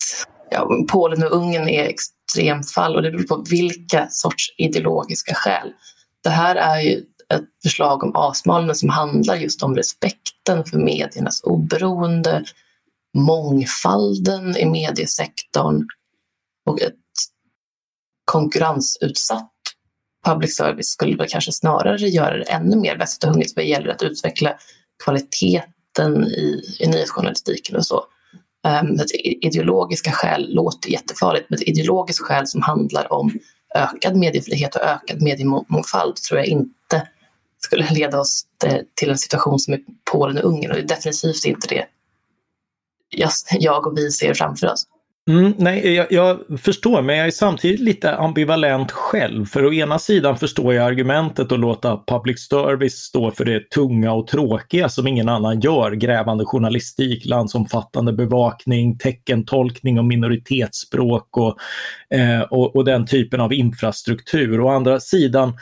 ja, 0.51 0.69
Polen 0.89 1.23
och 1.23 1.33
Ungern 1.33 1.69
är 1.69 1.85
extremfall 1.85 2.97
och 2.97 3.03
det 3.03 3.11
beror 3.11 3.23
på 3.23 3.45
vilka 3.51 4.07
sorts 4.11 4.55
ideologiska 4.59 5.35
skäl. 5.35 5.73
Det 6.25 6.31
här 6.31 6.57
är 6.57 6.81
ju 6.81 6.97
ett 7.35 7.45
förslag 7.63 8.05
om 8.05 8.17
avsmalning 8.17 8.75
som 8.75 8.89
handlar 8.89 9.37
just 9.37 9.63
om 9.63 9.77
respekten 9.77 10.65
för 10.65 10.79
mediernas 10.79 11.43
oberoende, 11.45 12.45
mångfalden 13.19 14.57
i 14.57 14.67
mediesektorn 14.67 15.87
och 16.71 16.81
ett 16.81 16.95
konkurrensutsatt 18.25 19.51
public 20.25 20.57
service 20.57 20.89
skulle 20.89 21.17
väl 21.17 21.29
kanske 21.29 21.53
snarare 21.53 22.09
göra 22.09 22.37
det 22.37 22.45
ännu 22.45 22.77
mer 22.77 22.97
väst 22.97 23.25
och 23.25 23.31
hungrigt 23.31 23.57
vad 23.57 23.65
gäller 23.65 23.89
att 23.89 24.03
utveckla 24.03 24.55
kvaliteten 25.05 26.25
i, 26.25 26.77
i 26.79 26.87
nyhetsjournalistiken 26.87 27.77
och 27.77 27.87
så. 27.87 28.05
Um, 28.83 29.01
ideologiska 29.41 30.13
skäl 30.13 30.55
låter 30.55 30.91
jättefarligt, 30.91 31.51
men 31.51 31.59
ett 31.59 31.69
ideologiskt 31.69 32.23
skäl 32.23 32.47
som 32.47 32.63
handlar 32.63 33.13
om 33.13 33.33
ökad 33.75 34.17
mediefrihet 34.17 34.75
och 34.77 34.83
ökad 34.83 35.23
mediemångfald 35.23 36.17
tror 36.17 36.41
jag 36.41 36.47
inte 36.47 37.09
skulle 37.59 37.91
leda 37.91 38.21
oss 38.21 38.43
till 38.95 39.11
en 39.11 39.19
situation 39.19 39.59
som 39.59 39.75
i 39.75 39.85
Polen 40.13 40.39
och 40.39 40.45
Ungern 40.45 40.71
och 40.71 40.77
det 40.77 40.83
är 40.83 40.89
definitivt 40.89 41.45
inte 41.45 41.69
det 41.69 41.87
jag 43.51 43.87
och 43.87 43.99
vi 43.99 44.11
ser 44.11 44.35
framför 44.35 44.73
oss. 44.73 44.87
Mm, 45.29 45.55
nej, 45.59 45.95
jag, 45.95 46.07
jag, 46.11 46.61
förstår, 46.61 47.03
men 47.03 47.17
jag 47.17 47.27
är 47.27 47.31
samtidigt 47.31 47.81
lite 47.81 48.17
ambivalent 48.17 48.93
själv. 48.93 49.47
För 49.47 49.67
å 49.67 49.73
ena 49.73 49.99
sidan 49.99 50.37
förstår 50.37 50.75
jag 50.75 50.87
argumentet 50.87 51.53
att 51.53 51.61
låta 51.61 52.03
public 52.07 52.49
service 52.49 52.95
stå 52.95 53.31
för 53.31 53.45
det 53.45 53.71
tunga 53.71 54.13
och 54.13 54.27
tråkiga 54.27 54.89
som 54.89 55.07
ingen 55.07 55.29
annan 55.29 55.61
gör. 55.61 55.93
Grävande 55.93 56.45
journalistik, 56.45 57.27
landsomfattande 57.27 58.13
bevakning, 58.13 58.99
teckentolkning 58.99 59.99
och 59.99 60.05
minoritetsspråk 60.05 61.37
och, 61.37 61.57
eh, 62.19 62.41
och, 62.41 62.77
och 62.77 62.85
den 62.85 63.07
typen 63.07 63.41
av 63.41 63.53
infrastruktur. 63.53 64.61
Å 64.61 64.69
andra 64.69 65.01
sidan 65.01 65.53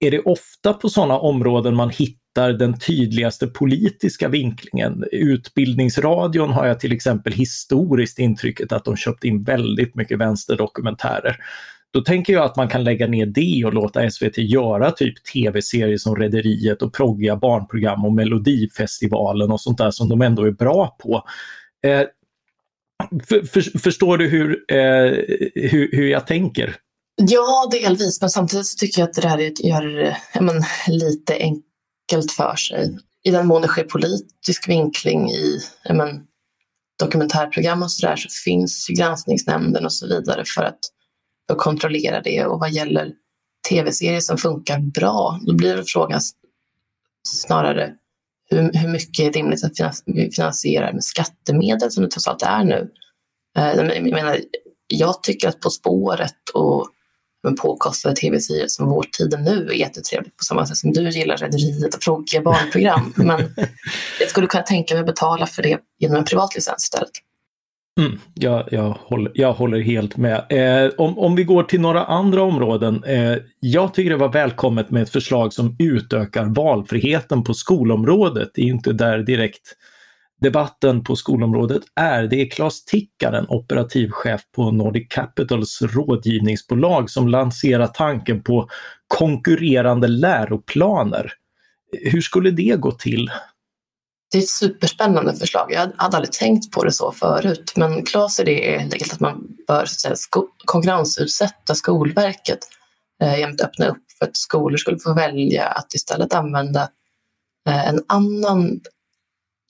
är 0.00 0.10
det 0.10 0.20
ofta 0.20 0.72
på 0.72 0.88
sådana 0.88 1.18
områden 1.18 1.74
man 1.74 1.90
hittar 1.90 2.17
hittar 2.28 2.52
den 2.52 2.78
tydligaste 2.78 3.46
politiska 3.46 4.28
vinklingen. 4.28 5.04
Utbildningsradion 5.12 6.50
har 6.50 6.66
jag 6.66 6.80
till 6.80 6.92
exempel 6.92 7.32
historiskt 7.32 8.18
intrycket 8.18 8.72
att 8.72 8.84
de 8.84 8.96
köpt 8.96 9.24
in 9.24 9.44
väldigt 9.44 9.94
mycket 9.94 10.18
vänsterdokumentärer. 10.18 11.36
Då 11.92 12.00
tänker 12.00 12.32
jag 12.32 12.44
att 12.44 12.56
man 12.56 12.68
kan 12.68 12.84
lägga 12.84 13.06
ner 13.06 13.26
det 13.26 13.64
och 13.64 13.74
låta 13.74 14.10
SVT 14.10 14.38
göra 14.38 14.90
typ 14.90 15.24
tv-serier 15.24 15.96
som 15.96 16.16
Rederiet 16.16 16.82
och 16.82 16.94
proggiga 16.94 17.36
barnprogram 17.36 18.04
och 18.04 18.12
Melodifestivalen 18.12 19.50
och 19.50 19.60
sånt 19.60 19.78
där 19.78 19.90
som 19.90 20.08
de 20.08 20.22
ändå 20.22 20.44
är 20.44 20.50
bra 20.50 20.96
på. 21.02 21.24
Eh, 21.86 22.02
för, 23.28 23.46
för, 23.46 23.78
förstår 23.78 24.18
du 24.18 24.28
hur, 24.28 24.64
eh, 24.68 25.12
hur, 25.54 25.88
hur 25.92 26.08
jag 26.08 26.26
tänker? 26.26 26.76
Ja, 27.22 27.68
delvis, 27.70 28.20
men 28.20 28.30
samtidigt 28.30 28.66
så 28.66 28.76
tycker 28.76 29.00
jag 29.00 29.08
att 29.08 29.22
det 29.22 29.28
här 29.28 29.66
gör 29.66 30.02
eh, 30.02 30.42
men, 30.42 30.62
lite 30.88 31.34
enkelt 32.12 32.32
för 32.32 32.56
sig. 32.56 32.98
I 33.22 33.30
den 33.30 33.46
mån 33.46 33.62
det 33.62 33.68
sker 33.68 33.84
politisk 33.84 34.68
vinkling 34.68 35.30
i 35.30 35.60
men, 35.90 36.24
dokumentärprogram 36.98 37.82
och 37.82 37.90
sådär 37.90 38.16
så 38.16 38.28
finns 38.44 38.90
ju 38.90 38.94
granskningsnämnden 38.94 39.84
och 39.84 39.92
så 39.92 40.06
vidare 40.06 40.44
för 40.56 40.62
att, 40.62 40.78
för 41.46 41.54
att 41.54 41.60
kontrollera 41.60 42.20
det. 42.20 42.44
Och 42.44 42.60
vad 42.60 42.70
gäller 42.70 43.12
tv-serier 43.68 44.20
som 44.20 44.38
funkar 44.38 44.78
bra, 44.78 45.40
då 45.46 45.54
blir 45.54 45.76
det 45.76 45.84
frågan 45.86 46.20
snarare 47.28 47.94
hur, 48.50 48.72
hur 48.72 48.88
mycket 48.88 49.26
är 49.26 49.32
rimligt 49.32 49.64
att 49.64 50.02
vi 50.06 50.30
finansierar 50.30 50.92
med 50.92 51.04
skattemedel 51.04 51.90
som 51.90 52.04
det 52.04 52.10
trots 52.10 52.28
allt 52.28 52.42
är 52.42 52.64
nu. 52.64 52.90
Eh, 53.58 53.72
jag, 53.72 54.02
menar, 54.02 54.38
jag 54.86 55.22
tycker 55.22 55.48
att 55.48 55.60
På 55.60 55.70
spåret 55.70 56.50
och 56.54 56.88
påkostade 57.62 58.14
tv-serier 58.14 58.68
som 58.68 58.88
Vårtiden 58.88 59.42
nu 59.42 59.68
är 59.68 59.74
jättetrevligt 59.74 60.36
på 60.36 60.44
samma 60.44 60.66
sätt 60.66 60.76
som 60.76 60.92
du 60.92 61.08
gillar 61.08 61.36
Rederiet 61.36 61.94
och 61.94 62.00
tråkiga 62.00 62.42
barnprogram. 62.42 63.12
Men 63.16 63.54
jag 64.20 64.28
skulle 64.28 64.46
kunna 64.46 64.62
tänka 64.62 64.94
mig 64.94 65.00
att 65.00 65.06
betala 65.06 65.46
för 65.46 65.62
det 65.62 65.78
genom 65.98 66.16
en 66.16 66.24
privat 66.24 66.54
licens 66.54 66.84
istället. 66.84 67.10
Mm, 68.00 68.18
jag, 68.34 68.68
jag, 68.70 68.90
håller, 68.90 69.32
jag 69.34 69.52
håller 69.52 69.80
helt 69.80 70.16
med. 70.16 70.46
Eh, 70.48 70.92
om, 70.98 71.18
om 71.18 71.36
vi 71.36 71.44
går 71.44 71.62
till 71.62 71.80
några 71.80 72.04
andra 72.04 72.42
områden. 72.42 73.04
Eh, 73.04 73.36
jag 73.60 73.94
tycker 73.94 74.10
det 74.10 74.16
var 74.16 74.32
välkommet 74.32 74.90
med 74.90 75.02
ett 75.02 75.10
förslag 75.10 75.52
som 75.52 75.76
utökar 75.78 76.44
valfriheten 76.44 77.44
på 77.44 77.54
skolområdet. 77.54 78.50
Det 78.54 78.60
är 78.60 78.66
inte 78.66 78.92
där 78.92 79.18
direkt 79.18 79.74
debatten 80.40 81.04
på 81.04 81.16
skolområdet 81.16 81.82
är. 81.94 82.22
Det 82.22 82.36
är 82.36 82.50
Claes 82.50 82.84
Tickaren, 82.84 83.46
operativchef 83.48 84.40
på 84.56 84.70
Nordic 84.70 85.06
Capitals 85.10 85.82
rådgivningsbolag 85.82 87.10
som 87.10 87.28
lanserar 87.28 87.86
tanken 87.86 88.42
på 88.42 88.68
konkurrerande 89.06 90.08
läroplaner. 90.08 91.32
Hur 92.02 92.20
skulle 92.20 92.50
det 92.50 92.80
gå 92.80 92.92
till? 92.92 93.30
Det 94.32 94.38
är 94.38 94.42
ett 94.42 94.48
superspännande 94.48 95.36
förslag. 95.36 95.72
Jag 95.72 95.90
hade 95.96 96.16
aldrig 96.16 96.32
tänkt 96.32 96.72
på 96.72 96.84
det 96.84 96.92
så 96.92 97.12
förut. 97.12 97.72
Men 97.76 98.04
Claes 98.04 98.40
idé 98.40 98.74
är 98.74 98.78
helt 98.78 98.92
enkelt 98.92 99.12
att 99.12 99.20
man 99.20 99.56
bör 99.66 99.84
så 99.84 100.08
att 100.08 100.18
säga, 100.18 100.44
konkurrensutsätta 100.64 101.74
Skolverket 101.74 102.58
eh, 103.22 103.38
genom 103.38 103.54
att 103.54 103.60
öppna 103.60 103.86
upp 103.86 104.04
för 104.18 104.26
att 104.26 104.36
skolor 104.36 104.76
skulle 104.76 104.98
få 104.98 105.14
välja 105.14 105.66
att 105.66 105.94
istället 105.94 106.34
använda 106.34 106.82
eh, 107.68 107.88
en 107.88 108.04
annan 108.08 108.80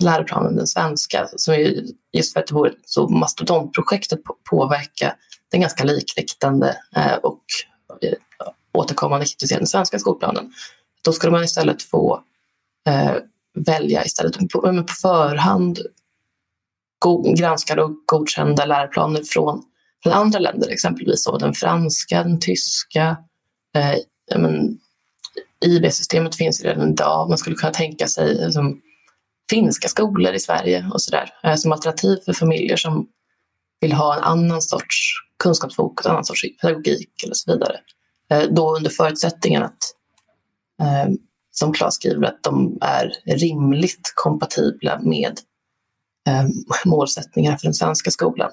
läroplanen, 0.02 0.57
den 0.57 0.67
svenska. 0.67 1.28
Som 1.37 1.55
är, 1.55 1.85
just 2.12 2.33
för 2.33 2.40
att 2.40 2.47
det 2.47 2.55
vore 2.55 2.73
så 2.85 3.09
mastodontprojektet 3.09 4.21
påverka 4.50 5.17
den 5.50 5.61
ganska 5.61 5.85
likriktande 5.85 6.76
eh, 6.97 7.14
och 7.14 7.43
eh, 8.02 8.12
återkommande 8.73 9.26
kritiserande 9.26 9.67
svenska 9.67 9.99
skolplanen. 9.99 10.52
Då 11.05 11.12
skulle 11.12 11.33
man 11.33 11.45
istället 11.45 11.83
få 11.83 12.23
eh, 12.88 13.14
välja 13.55 14.05
istället 14.05 14.38
på, 14.38 14.61
på 14.61 14.95
förhand 15.02 15.78
granskade 17.37 17.83
och 17.83 17.93
godkända 18.07 18.67
läroplaner 18.67 19.23
från, 19.23 19.62
från 20.02 20.12
andra 20.12 20.38
länder, 20.38 20.69
exempelvis 20.69 21.25
så, 21.25 21.38
den 21.38 21.55
franska, 21.55 22.23
den 22.23 22.40
tyska. 22.40 23.17
Eh, 23.76 23.97
IB-systemet 25.64 26.37
finns 26.37 26.62
redan 26.62 26.93
idag. 26.93 27.28
Man 27.28 27.38
skulle 27.38 27.57
kunna 27.57 27.73
tänka 27.73 28.07
sig 28.09 28.35
liksom, 28.35 28.81
finska 29.50 29.88
skolor 29.88 30.33
i 30.33 30.38
Sverige 30.38 30.90
och 30.93 31.02
sådär 31.02 31.31
eh, 31.45 31.55
som 31.55 31.73
alternativ 31.73 32.17
för 32.25 32.33
familjer 32.33 32.76
som 32.76 33.09
vill 33.81 33.93
ha 33.93 34.17
en 34.17 34.23
annan 34.23 34.62
sorts 34.62 35.12
kunskapsfokus, 35.43 36.07
en 36.07 36.12
annan 36.12 36.25
sorts 36.25 36.43
pedagogik 36.61 37.23
eller 37.25 37.35
så 37.35 37.52
vidare. 37.52 37.76
Eh, 38.31 38.43
då 38.50 38.76
under 38.76 38.90
förutsättningen 38.90 39.62
att 39.62 39.78
eh, 40.83 41.12
som 41.50 41.73
Claes 41.73 41.95
skriver, 41.95 42.26
att 42.26 42.43
de 42.43 42.78
är 42.81 43.12
rimligt 43.26 44.12
kompatibla 44.14 45.00
med 45.02 45.33
målsättningar 46.85 47.57
för 47.57 47.67
den 47.67 47.75
svenska 47.75 48.11
skolan. 48.11 48.50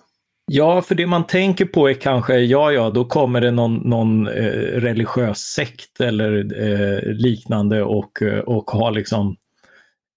Ja, 0.51 0.81
för 0.81 0.95
det 0.95 1.07
man 1.07 1.27
tänker 1.27 1.65
på 1.65 1.89
är 1.89 1.93
kanske, 1.93 2.37
ja, 2.37 2.71
ja, 2.71 2.89
då 2.89 3.05
kommer 3.05 3.41
det 3.41 3.51
någon, 3.51 3.75
någon 3.75 4.27
eh, 4.27 4.31
religiös 4.79 5.39
sekt 5.39 6.01
eller 6.01 6.61
eh, 6.63 7.13
liknande 7.13 7.83
och, 7.83 8.21
och 8.45 8.71
har 8.71 8.91
liksom 8.91 9.27
eh, 9.27 9.35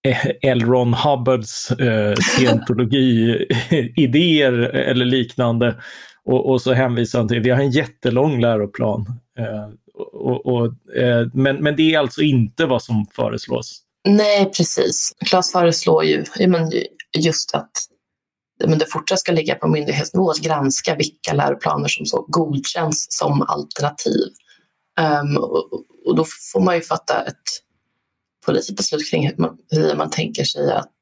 Eh, 0.08 0.26
L. 0.42 0.60
Ron 0.60 0.94
Hubbards 0.94 1.70
eh, 1.70 2.14
scientologi-idéer 2.14 4.52
eller 4.74 5.04
liknande. 5.04 5.82
Och, 6.24 6.50
och, 6.50 6.62
så 6.62 6.72
hänvisar 6.72 7.18
han 7.18 7.28
till, 7.28 7.40
vi 7.40 7.50
har 7.50 7.60
en 7.60 7.70
jättelång 7.70 8.40
läroplan. 8.40 9.06
Eh, 9.38 9.68
och, 10.12 10.46
och, 10.46 10.66
eh, 10.96 11.26
men, 11.34 11.56
men 11.56 11.76
det 11.76 11.94
är 11.94 11.98
alltså 11.98 12.22
inte 12.22 12.66
vad 12.66 12.82
som 12.82 13.06
föreslås? 13.12 13.82
Nej, 14.08 14.44
precis. 14.44 15.12
Claes 15.26 15.52
föreslår 15.52 16.04
ju 16.04 16.24
men 16.46 16.72
just 17.18 17.54
att 17.54 17.70
men 18.66 18.78
det 18.78 18.86
fortsatt 18.86 19.20
ska 19.20 19.32
ligga 19.32 19.54
på 19.54 19.68
myndighetsnivå 19.68 20.30
att 20.30 20.38
granska 20.38 20.94
vilka 20.94 21.32
läroplaner 21.32 21.88
som 21.88 22.06
så 22.06 22.26
godkänns 22.28 23.06
som 23.10 23.42
alternativ. 23.42 24.28
Um, 25.00 25.36
och, 25.36 25.72
och, 26.06 26.16
då 26.16 26.24
får 26.52 26.60
man 26.60 26.74
ju 26.74 26.80
fatta 26.80 27.24
ett 27.24 27.42
politiskt 28.48 28.76
beslut 28.76 29.10
kring 29.10 29.28
hur 29.28 29.36
man, 29.36 29.58
hur 29.70 29.96
man 29.96 30.10
tänker 30.10 30.44
sig 30.44 30.72
att 30.72 30.92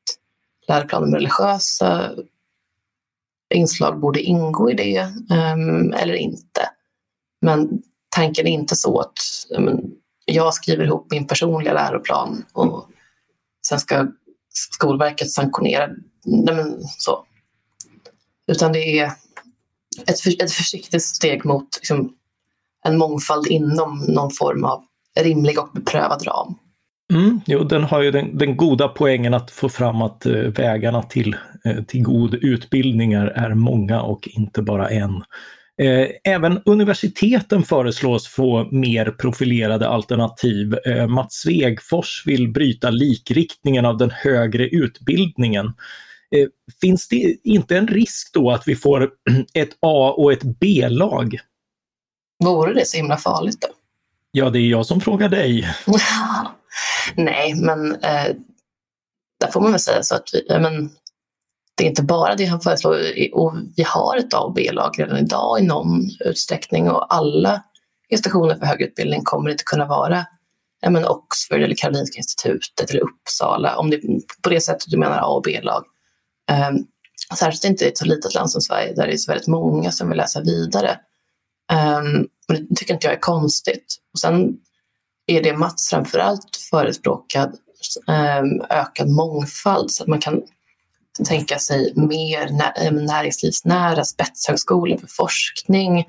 läroplanen 0.69 1.11
med 1.11 1.19
religiösa 1.19 2.11
inslag 3.55 4.01
borde 4.01 4.21
ingå 4.21 4.71
i 4.71 4.75
det 4.75 5.01
um, 5.31 5.93
eller 5.93 6.15
inte. 6.15 6.71
Men 7.41 7.83
tanken 8.09 8.47
är 8.47 8.51
inte 8.51 8.77
så 8.77 9.01
att 9.01 9.19
um, 9.51 9.81
jag 10.25 10.55
skriver 10.55 10.85
ihop 10.85 11.07
min 11.11 11.27
personliga 11.27 11.73
läroplan 11.73 12.45
och 12.53 12.89
sen 13.69 13.81
ska 13.81 14.07
Skolverket 14.75 15.31
sanktionera 15.31 15.89
nej 16.25 16.55
men, 16.55 16.83
så. 16.99 17.25
Utan 18.47 18.73
det 18.73 18.99
är 18.99 19.13
ett, 20.07 20.21
för, 20.21 20.43
ett 20.43 20.53
försiktigt 20.53 21.03
steg 21.03 21.45
mot 21.45 21.77
liksom, 21.77 22.13
en 22.85 22.99
mångfald 22.99 23.47
inom 23.47 23.99
någon 24.09 24.31
form 24.31 24.65
av 24.65 24.85
rimlig 25.21 25.59
och 25.59 25.71
beprövad 25.73 26.27
ram. 26.27 26.59
Mm, 27.13 27.41
jo, 27.47 27.65
den 27.65 27.85
har 27.85 28.03
ju 28.03 28.11
den, 28.11 28.39
den, 28.39 28.57
goda 28.57 28.89
poängen 28.89 29.35
att 29.35 29.51
få 29.51 29.69
fram 29.69 30.03
att 30.03 30.27
eh, 30.27 30.33
vägarna 30.33 31.03
till, 31.03 31.37
eh, 31.65 31.85
till 31.85 32.03
god 32.03 32.35
utbildningar 32.35 33.27
är 33.27 33.55
många 33.55 34.03
och 34.03 34.29
inte 34.29 34.63
bara 34.63 34.89
en. 34.89 35.23
Eh, 35.83 36.09
även 36.25 36.63
universiteten 36.65 37.63
föreslås 37.63 38.29
få 38.29 38.69
mer 38.71 39.11
profilerade 39.11 39.89
alternativ. 39.89 40.75
Eh, 40.87 41.07
Mats 41.07 41.35
Svegfors 41.35 42.23
vill 42.27 42.49
bryta 42.49 42.91
likriktningen 42.91 43.85
av 43.85 43.97
den 43.97 44.11
högre 44.11 44.69
utbildningen. 44.69 45.67
Eh, 46.31 46.47
finns 46.81 47.09
det 47.09 47.37
inte 47.45 47.77
en 47.77 47.89
risk 47.89 48.33
då 48.33 48.51
att 48.51 48.69
vi 48.69 48.77
får 48.77 49.11
ett 49.55 49.71
A 49.81 50.15
och 50.17 50.33
ett 50.33 50.43
B-lag? 50.61 51.39
Vore 52.45 52.75
det 52.75 52.87
så 52.87 52.97
himla 52.97 53.17
farligt 53.17 53.61
då? 53.61 53.69
Ja, 54.31 54.51
det 54.51 54.59
är 54.59 54.69
jag 54.69 54.87
som 54.87 55.01
frågar 55.01 55.29
dig. 55.29 55.69
Nej, 57.17 57.55
men 57.55 57.95
eh, 57.95 58.35
där 59.41 59.51
får 59.53 59.61
man 59.61 59.71
väl 59.71 59.81
säga 59.81 60.03
så 60.03 60.15
att 60.15 60.29
vi, 60.33 60.47
men, 60.49 60.91
det 61.77 61.85
är 61.85 61.89
inte 61.89 62.03
bara 62.03 62.35
det 62.35 62.45
han 62.45 62.61
föreslår. 62.61 62.99
Och 63.33 63.55
vi 63.77 63.83
har 63.83 64.17
ett 64.17 64.35
A 64.35 64.39
och 64.39 64.55
B-lag 64.55 64.95
redan 64.99 65.19
idag 65.19 65.61
i 65.61 65.63
någon 65.63 66.11
utsträckning 66.25 66.91
och 66.91 67.15
alla 67.15 67.63
institutioner 68.09 68.57
för 68.57 68.67
högre 68.67 68.85
utbildning 68.85 69.21
kommer 69.25 69.51
inte 69.51 69.65
kunna 69.65 69.87
vara 69.87 70.27
ja, 70.81 70.91
men 70.91 71.05
Oxford 71.05 71.63
eller 71.63 71.75
Karolinska 71.75 72.19
institutet 72.19 72.91
eller 72.91 73.01
Uppsala, 73.01 73.77
om 73.77 73.91
det 73.91 74.01
på 74.43 74.51
det 74.51 74.61
sättet 74.61 74.91
du 74.91 74.97
menar 74.97 75.19
A 75.19 75.27
och 75.27 75.43
B-lag. 75.43 75.85
Um, 76.71 76.87
särskilt 77.39 77.65
inte 77.65 77.85
i 77.85 77.89
ett 77.89 77.99
så 77.99 78.05
litet 78.05 78.35
land 78.35 78.51
som 78.51 78.61
Sverige 78.61 78.95
där 78.95 79.07
det 79.07 79.13
är 79.13 79.17
så 79.17 79.33
väldigt 79.33 79.49
många 79.49 79.93
som 79.93 80.09
vill 80.09 80.19
läsa 80.19 80.41
vidare. 80.41 80.99
Um, 81.73 82.29
men 82.49 82.67
det 82.69 82.75
tycker 82.77 82.95
inte 82.95 83.07
jag 83.07 83.15
är 83.15 83.21
konstigt. 83.21 83.97
Och 84.13 84.19
sen 84.19 84.57
är 85.27 85.43
det 85.43 85.57
Mats 85.57 85.91
framförallt 85.91 86.57
förespråkar 86.71 87.53
ehm, 88.09 88.61
ökad 88.71 89.09
mångfald 89.09 89.91
så 89.91 90.03
att 90.03 90.09
man 90.09 90.21
kan 90.21 90.43
tänka 91.29 91.59
sig 91.59 91.93
mer 91.97 92.61
ehm, 92.77 93.05
näringslivsnära 93.05 94.05
spetshögskolor 94.05 94.99
för 94.99 95.07
forskning. 95.07 96.05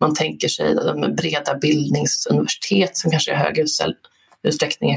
Man 0.00 0.14
tänker 0.14 0.48
sig 0.48 0.76
breda 1.16 1.54
bildningsuniversitet 1.54 2.96
som 2.96 3.10
kanske 3.10 3.32
i 3.32 3.34
hög 3.34 3.58
utsträckning 4.42 4.96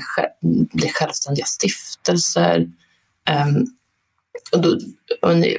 blir 0.74 0.90
självständiga 0.90 1.46
stiftelser. 1.46 2.68
Ehm, 3.30 3.66
och, 4.52 4.62
då, 4.62 4.80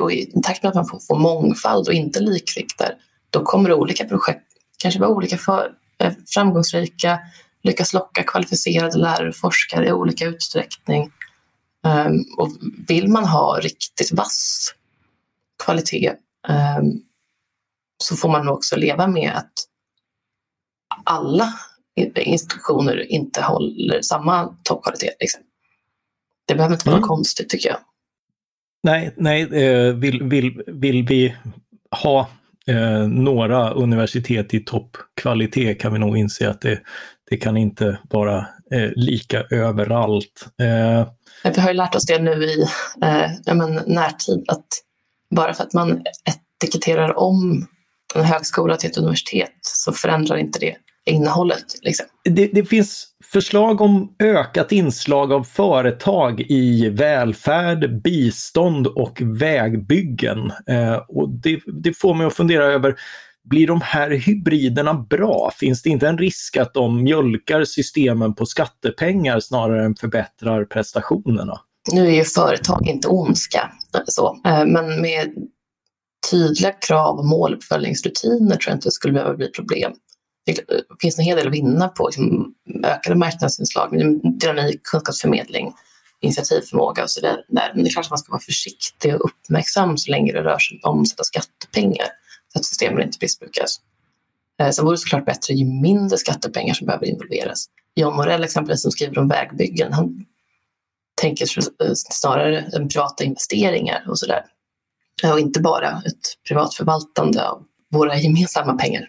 och 0.00 0.12
I 0.12 0.32
takt 0.42 0.62
med 0.62 0.70
att 0.70 0.74
man 0.74 0.86
får, 0.86 0.98
får 0.98 1.18
mångfald 1.18 1.88
och 1.88 1.94
inte 1.94 2.20
likriktar, 2.20 2.94
då 3.30 3.44
kommer 3.44 3.72
olika 3.72 4.04
projekt 4.04 4.44
kanske 4.78 5.00
vara 5.00 5.10
olika 5.10 5.38
för, 5.38 5.70
eh, 5.98 6.12
framgångsrika, 6.34 7.18
lyckas 7.62 7.92
locka 7.92 8.22
kvalificerade 8.22 8.98
lärare 8.98 9.28
och 9.28 9.36
forskare 9.36 9.86
i 9.86 9.92
olika 9.92 10.26
utsträckning. 10.26 11.10
Um, 11.82 12.24
och 12.38 12.50
vill 12.88 13.08
man 13.08 13.24
ha 13.24 13.58
riktigt 13.60 14.12
vass 14.12 14.74
kvalitet 15.64 16.14
um, 16.48 17.02
så 18.04 18.16
får 18.16 18.28
man 18.28 18.46
nog 18.46 18.54
också 18.54 18.76
leva 18.76 19.06
med 19.06 19.32
att 19.34 19.52
alla 21.04 21.54
institutioner 22.16 23.12
inte 23.12 23.42
håller 23.42 24.02
samma 24.02 24.56
toppkvalitet. 24.62 25.16
Liksom. 25.20 25.40
Det 26.44 26.54
behöver 26.54 26.74
inte 26.74 26.88
vara 26.88 26.96
mm. 26.96 27.08
konstigt 27.08 27.48
tycker 27.48 27.68
jag. 27.68 27.78
Nej, 28.82 29.14
nej 29.16 29.42
eh, 29.42 29.94
vill, 29.94 30.22
vill, 30.22 30.62
vill 30.66 31.06
vi 31.06 31.36
ha 32.02 32.30
eh, 32.66 33.08
några 33.08 33.70
universitet 33.70 34.54
i 34.54 34.60
toppkvalitet 34.60 35.80
kan 35.80 35.92
vi 35.92 35.98
nog 35.98 36.18
inse 36.18 36.50
att 36.50 36.60
det, 36.60 36.80
det 37.30 37.36
kan 37.36 37.56
inte 37.56 37.98
vara 38.10 38.38
eh, 38.72 38.90
lika 38.96 39.42
överallt. 39.50 40.46
Eh, 40.62 41.08
vi 41.54 41.60
har 41.60 41.68
ju 41.68 41.74
lärt 41.74 41.94
oss 41.94 42.06
det 42.06 42.18
nu 42.18 42.44
i 42.44 42.62
eh, 43.02 43.54
men, 43.54 43.74
närtid 43.86 44.44
att 44.48 44.66
bara 45.34 45.54
för 45.54 45.64
att 45.64 45.72
man 45.72 46.02
etiketterar 46.24 47.18
om 47.18 47.66
en 48.14 48.24
högskola 48.24 48.76
till 48.76 48.90
ett 48.90 48.98
universitet 48.98 49.58
så 49.62 49.92
förändrar 49.92 50.36
inte 50.36 50.58
det 50.58 50.76
innehållet. 51.08 51.64
Liksom. 51.82 52.06
Det, 52.24 52.46
det, 52.46 52.64
finns 52.64 53.06
förslag 53.32 53.80
om 53.80 54.16
ökat 54.18 54.72
inslag 54.72 55.32
av 55.32 55.44
företag 55.44 56.40
i 56.40 56.88
välfärd, 56.88 58.02
bistånd 58.02 58.86
och 58.86 59.22
vägbyggen. 59.22 60.52
Eh, 60.68 60.96
och 61.08 61.28
det, 61.28 61.60
det, 61.66 61.98
får 61.98 62.14
mig 62.14 62.26
att 62.26 62.34
fundera 62.34 62.64
över, 62.64 62.96
blir 63.48 63.66
de 63.66 63.80
här 63.80 64.10
hybriderna 64.10 64.94
bra? 64.94 65.52
Finns 65.56 65.82
det 65.82 65.90
inte 65.90 66.08
en 66.08 66.18
risk 66.18 66.56
att 66.56 66.74
de 66.74 67.02
mjölkar 67.02 67.64
systemen 67.64 68.34
på 68.34 68.46
skattepengar 68.46 69.40
snarare 69.40 69.84
än 69.84 69.94
förbättrar 69.94 70.64
prestationerna? 70.64 71.60
Nu 71.92 72.06
är 72.06 72.14
ju 72.14 72.24
företag 72.24 72.86
inte 72.86 73.08
ondska, 73.08 73.72
så, 74.06 74.40
eh, 74.46 74.66
men 74.66 75.00
med 75.00 75.32
tydliga 76.30 76.72
krav 76.72 77.18
och 77.18 77.26
måluppföljningsrutiner 77.26 78.56
tror 78.56 78.70
jag 78.70 78.76
inte 78.76 78.86
det 78.88 78.92
skulle 78.92 79.12
behöva 79.12 79.34
bli 79.34 79.50
problem. 79.50 79.92
Det 80.46 80.62
finns 81.00 81.18
en 81.18 81.24
hel 81.24 81.36
del 81.36 81.46
att 81.46 81.54
vinna 81.54 81.88
på 81.88 82.08
liksom, 82.08 82.54
ökade 82.84 83.16
marknadsinslag, 83.16 83.90
dynamik, 84.40 84.82
kunskapsförmedling, 84.82 85.72
initiativförmåga 86.20 87.02
och 87.02 87.10
så 87.10 87.20
där. 87.20 87.44
Men 87.48 87.84
det 87.84 87.88
är 87.88 87.92
klart 87.92 88.06
att 88.06 88.10
man 88.10 88.18
ska 88.18 88.32
vara 88.32 88.40
försiktig 88.40 89.14
och 89.14 89.24
uppmärksam 89.24 89.98
så 89.98 90.10
länge 90.10 90.32
det 90.32 90.42
rör 90.42 90.58
sig 90.58 90.80
om 90.82 90.90
att 90.90 90.98
omsätta 90.98 91.24
skattepengar 91.24 92.06
så 92.52 92.58
att 92.58 92.64
systemen 92.64 93.02
inte 93.02 93.18
missbrukas. 93.20 93.80
Eh, 94.60 94.70
sen 94.70 94.84
vore 94.84 94.94
det 94.94 94.98
såklart 94.98 95.26
bättre 95.26 95.54
ju 95.54 95.64
mindre 95.64 96.18
skattepengar 96.18 96.74
som 96.74 96.86
behöver 96.86 97.06
involveras. 97.06 97.66
John 97.94 98.16
Morell 98.16 98.44
exempelvis 98.44 98.82
som 98.82 98.90
skriver 98.90 99.18
om 99.18 99.28
vägbyggen, 99.28 99.92
han 99.92 100.26
tänker 101.20 101.48
eh, 101.84 101.90
snarare 101.94 102.58
än 102.60 102.88
privata 102.88 103.24
investeringar 103.24 104.04
och 104.08 104.18
sådär. 104.18 104.42
Och 105.32 105.40
inte 105.40 105.60
bara 105.60 106.02
ett 106.06 106.48
privat 106.48 106.74
förvaltande 106.74 107.48
av 107.48 107.64
våra 107.90 108.16
gemensamma 108.18 108.74
pengar. 108.74 109.08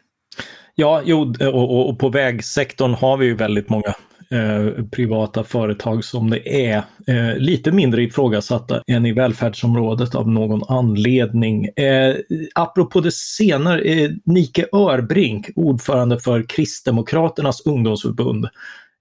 Ja, 0.76 1.02
jo, 1.06 1.36
och, 1.40 1.90
och, 1.90 2.00
på 2.00 2.10
vägsektorn 2.10 2.94
har 2.94 3.18
vi 3.18 3.26
ju 3.26 3.36
väldigt 3.36 3.70
många 3.70 3.96
eh, 4.34 4.86
privata 4.86 5.44
företag 5.44 6.06
som 6.06 6.30
det 6.30 6.72
är 6.72 6.84
eh, 7.08 7.38
lite 7.38 7.72
mindre 7.72 8.04
ifrågasatta 8.04 8.84
än 8.88 9.06
i 9.06 9.14
välfärdsområdet 9.14 10.16
av 10.16 10.30
någon 10.30 10.64
anledning. 10.68 11.66
Eh, 11.66 12.16
apropå 12.56 13.02
det 13.02 13.14
senare, 13.14 13.82
eh, 13.82 14.10
Nike 14.26 14.66
Örbrink, 14.74 15.50
ordförande 15.56 16.20
för 16.20 16.44
Kristdemokraternas 16.44 17.62
ungdomsförbund, 17.66 18.48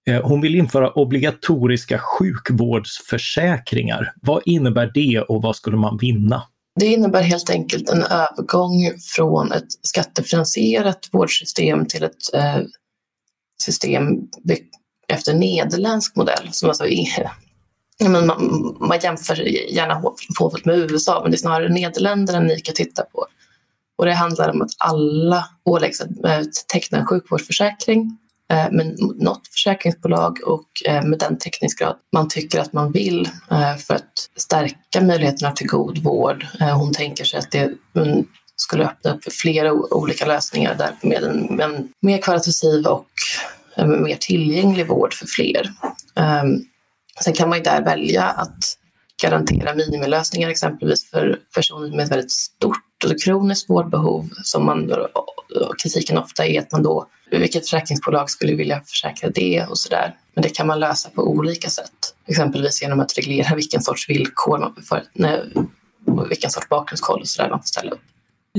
eh, 0.08 0.22
hon 0.22 0.40
vill 0.40 0.54
införa 0.54 0.90
obligatoriska 0.90 1.98
sjukvårdsförsäkringar. 1.98 4.12
Vad 4.22 4.42
innebär 4.44 4.90
det 4.94 5.20
och 5.20 5.42
vad 5.42 5.56
skulle 5.56 5.76
man 5.76 5.96
vinna? 5.96 6.42
Det 6.80 6.86
innebär 6.86 7.22
helt 7.22 7.50
enkelt 7.50 7.90
en 7.90 8.02
övergång 8.02 8.90
från 9.16 9.52
ett 9.52 9.66
skattefinansierat 9.82 11.08
vårdsystem 11.12 11.86
till 11.86 12.02
ett 12.02 12.34
eh, 12.34 12.58
system 13.62 14.06
efter 15.12 15.34
nederländsk 15.34 16.16
modell. 16.16 16.48
Som 16.52 16.68
alltså 16.68 16.86
är, 16.86 17.30
man, 18.08 18.76
man 18.80 18.98
jämför 19.02 19.36
gärna 19.72 19.94
hårt 20.38 20.64
med 20.64 20.78
USA, 20.78 21.20
men 21.22 21.30
det 21.30 21.36
är 21.36 21.38
snarare 21.38 21.68
Nederländerna 21.68 22.40
ni 22.40 22.60
kan 22.60 22.74
titta 22.74 23.02
på. 23.02 23.26
Och 23.98 24.06
det 24.06 24.14
handlar 24.14 24.50
om 24.50 24.62
att 24.62 24.70
alla 24.78 25.44
åläggs 25.64 26.00
att 26.00 26.24
eh, 26.24 26.40
teckna 26.72 26.98
en 26.98 27.06
sjukvårdsförsäkring 27.06 28.18
eh, 28.52 28.70
med 28.70 28.96
något 28.98 29.48
försäkringsbolag 29.48 30.38
och 30.46 30.68
eh, 30.86 31.04
med 31.04 31.18
den 31.18 31.38
täckningsgrad 31.38 31.96
man 32.12 32.28
tycker 32.28 32.60
att 32.60 32.72
man 32.72 32.92
vill 32.92 33.28
för 33.86 33.94
att 33.94 34.30
stärka 34.36 35.00
möjligheterna 35.00 35.52
till 35.52 35.66
god 35.66 35.98
vård. 35.98 36.46
Hon 36.74 36.92
tänker 36.92 37.24
sig 37.24 37.38
att 37.38 37.50
det 37.50 37.72
mm, 37.96 38.24
skulle 38.56 38.84
öppna 38.84 39.14
upp 39.14 39.24
för 39.24 39.30
flera 39.30 39.72
olika 39.72 40.26
lösningar 40.26 40.74
där 40.74 40.92
med 41.02 41.22
en, 41.22 41.60
en 41.60 41.88
mer 42.00 42.18
kvalitativ 42.18 42.86
och 42.86 43.08
Eh, 43.78 43.86
mer 43.86 44.16
tillgänglig 44.16 44.86
vård 44.86 45.14
för 45.14 45.26
fler. 45.26 45.72
Ehm, 46.14 46.64
sen 47.24 47.32
kan 47.32 47.48
man 47.48 47.58
ju 47.58 47.64
där 47.64 47.84
välja 47.84 48.24
att 48.24 48.64
garantera 49.22 49.74
minimilösningar 49.74 50.48
exempelvis 50.48 51.10
för 51.10 51.38
personer 51.54 51.96
med 51.96 52.04
ett 52.04 52.10
väldigt 52.10 52.32
stort 52.32 53.04
och 53.04 53.22
kroniskt 53.22 53.70
vårdbehov 53.70 54.30
som 54.42 54.66
man, 54.66 54.92
kritiken 55.82 56.18
ofta 56.18 56.46
är 56.46 56.60
att 56.60 56.72
man 56.72 56.82
då 56.82 57.06
vilket 57.30 57.62
försäkringsbolag 57.62 58.30
skulle 58.30 58.54
vilja 58.54 58.80
försäkra 58.86 59.30
det 59.30 59.66
och 59.66 59.78
sådär. 59.78 60.14
Men 60.34 60.42
det 60.42 60.48
kan 60.48 60.66
man 60.66 60.80
lösa 60.80 61.10
på 61.10 61.22
olika 61.22 61.70
sätt. 61.70 62.14
Exempelvis 62.26 62.82
genom 62.82 63.00
att 63.00 63.18
reglera 63.18 63.54
vilken 63.54 63.82
sorts 63.82 64.08
villkor 64.08 64.58
man 64.58 64.76
för, 64.88 65.04
nej, 65.12 65.42
vilken 66.28 66.50
sorts 66.50 66.68
bakgrundskoll 66.68 67.20
och 67.20 67.28
sådär 67.28 67.50
man 67.50 67.58
får 67.58 67.66
ställa 67.66 67.90
upp. 67.90 68.00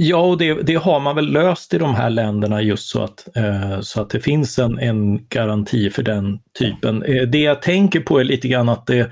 Ja, 0.02 0.18
och 0.18 0.38
det, 0.38 0.54
det, 0.54 0.76
har 0.76 1.00
man 1.00 1.16
väl 1.16 1.32
löst 1.32 1.74
i 1.74 1.78
de 1.78 1.96
här 1.96 2.10
länderna 2.10 2.62
just 2.62 2.90
så 2.90 3.04
att, 3.04 3.38
eh, 3.38 3.82
så 3.82 4.02
att 4.02 4.10
det 4.10 4.20
finns 4.20 4.60
en, 4.60 4.80
en 4.80 5.28
garanti 5.28 5.90
för 5.90 6.04
den 6.04 6.40
typen. 6.60 7.04
Eh, 7.04 7.22
det 7.22 7.40
jag 7.40 7.62
tänker 7.62 8.00
på 8.00 8.20
är 8.20 8.24
lite 8.24 8.48
grann 8.48 8.70
att 8.70 8.88
det, 8.88 9.12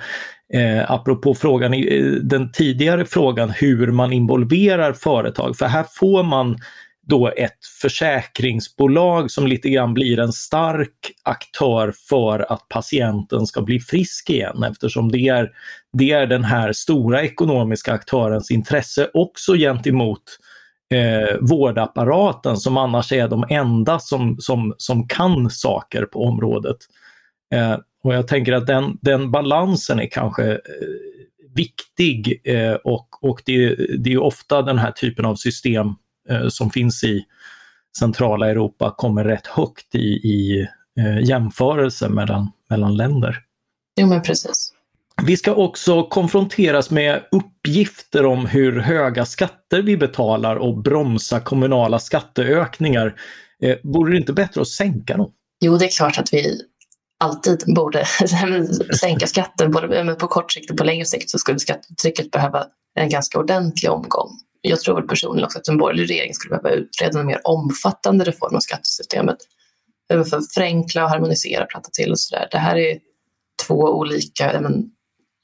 eh, 0.54 0.92
apropå 0.92 1.36
frågan, 1.36 1.74
eh, 1.74 2.04
den 2.12 2.52
tidigare 2.52 3.06
frågan 3.06 3.50
hur 3.50 3.92
man 3.92 4.14
involverar 4.14 4.94
företag, 4.94 5.58
för 5.58 5.66
här 5.66 5.86
får 6.00 6.24
man 6.24 6.58
då 7.08 7.28
ett 7.38 7.66
försäkringsbolag 7.82 9.32
som 9.32 9.48
lite 9.48 9.70
grann 9.70 9.94
blir 9.94 10.20
en 10.20 10.34
stark 10.34 11.12
aktör 11.24 11.94
för 12.10 12.52
att 12.52 12.70
patienten 12.70 13.46
ska 13.46 13.62
bli 13.62 13.80
frisk 13.80 14.30
igen 14.30 14.64
eftersom 14.64 15.12
det 15.12 15.28
är, 15.28 15.50
det 15.94 16.12
är 16.12 16.28
den 16.28 16.44
här 16.44 16.74
stora 16.74 17.24
ekonomiska 17.24 17.94
aktörens 17.94 18.52
intresse 18.52 19.10
också 19.14 19.54
gentemot 19.54 20.24
eh, 20.94 21.38
vårdapparaten 21.42 22.58
som 22.58 22.78
annars 22.78 23.12
är 23.12 23.28
de 23.28 23.46
enda 23.50 24.00
som, 24.00 24.36
som, 24.40 24.74
som 24.78 25.08
kan 25.08 25.50
saker 25.50 26.06
på 26.06 26.24
området. 26.24 26.78
Eh, 27.54 27.78
och 28.04 28.14
jag 28.14 28.28
tänker 28.28 28.54
att 28.54 28.68
den, 28.68 28.98
den 29.02 29.32
balansen 29.32 30.00
är 30.00 30.10
kanske 30.12 30.52
eh, 30.52 30.58
viktig 31.56 32.42
eh, 32.44 32.74
och, 32.74 33.24
och 33.24 33.42
det, 33.46 33.76
det 34.00 34.14
är 34.14 34.18
ofta 34.18 34.62
den 34.62 34.78
här 34.78 34.92
typen 34.92 35.26
av 35.26 35.36
system 35.36 35.96
Eh, 36.30 36.48
som 36.48 36.70
finns 36.70 37.04
i 37.04 37.26
centrala 37.98 38.50
Europa 38.50 38.94
kommer 38.98 39.24
rätt 39.24 39.48
högt 39.48 39.96
i, 39.96 40.08
i 40.08 40.68
eh, 41.00 41.20
jämförelse 41.20 42.10
mellan, 42.10 42.52
mellan 42.70 42.98
länder. 42.98 43.40
Jo, 44.00 44.08
men 44.08 44.22
precis. 44.22 44.74
Vi 45.24 45.38
ska 45.38 45.54
också 45.54 46.04
konfronteras 46.04 46.92
med 46.92 47.24
uppgifter 47.32 48.26
om 48.26 48.46
hur 48.46 48.80
höga 48.80 49.26
skatter 49.26 49.82
vi 49.82 49.98
betalar 49.98 50.56
och 50.56 50.78
bromsa 50.84 51.40
kommunala 51.40 52.00
skatteökningar. 52.00 53.16
Eh, 53.64 53.78
vore 53.84 54.12
det 54.12 54.18
inte 54.18 54.34
bättre 54.34 54.62
att 54.62 54.68
sänka 54.68 55.18
dem? 55.18 55.32
Jo, 55.64 55.78
det 55.78 55.86
är 55.86 55.90
klart 55.90 56.18
att 56.18 56.34
vi 56.34 56.62
alltid 57.20 57.64
borde 57.76 58.06
sänka 59.00 59.28
skatten. 59.28 59.72
Både 59.72 60.16
på 60.16 60.28
kort 60.28 60.52
sikt 60.52 60.72
och 60.72 60.78
på 60.78 60.84
längre 60.84 61.06
sikt 61.06 61.30
så 61.30 61.38
skulle 61.38 61.60
skattetrycket 61.60 62.32
behöva 62.32 62.66
en 63.00 63.10
ganska 63.10 63.40
ordentlig 63.40 63.92
omgång 63.92 64.30
jag 64.62 64.80
tror 64.80 64.96
väl 64.96 65.08
personligen 65.08 65.46
också 65.46 65.60
att 65.60 65.68
en 65.68 65.78
borgerlig 65.78 66.10
regering 66.10 66.34
skulle 66.34 66.58
behöva 66.58 66.82
utreda 66.82 67.20
en 67.20 67.28
mer 67.28 67.42
omfattande 67.44 68.26
reform 68.26 68.56
av 68.56 68.60
skattesystemet. 68.60 69.38
För 70.10 70.38
att 70.38 70.54
förenkla 70.54 71.04
och 71.04 71.10
harmonisera, 71.10 71.66
platta 71.66 71.90
till 71.94 72.12
och 72.12 72.20
sådär. 72.20 72.48
Det 72.52 72.58
här 72.58 72.76
är 72.76 73.00
två 73.68 73.76
olika, 73.76 74.62
men, 74.62 74.92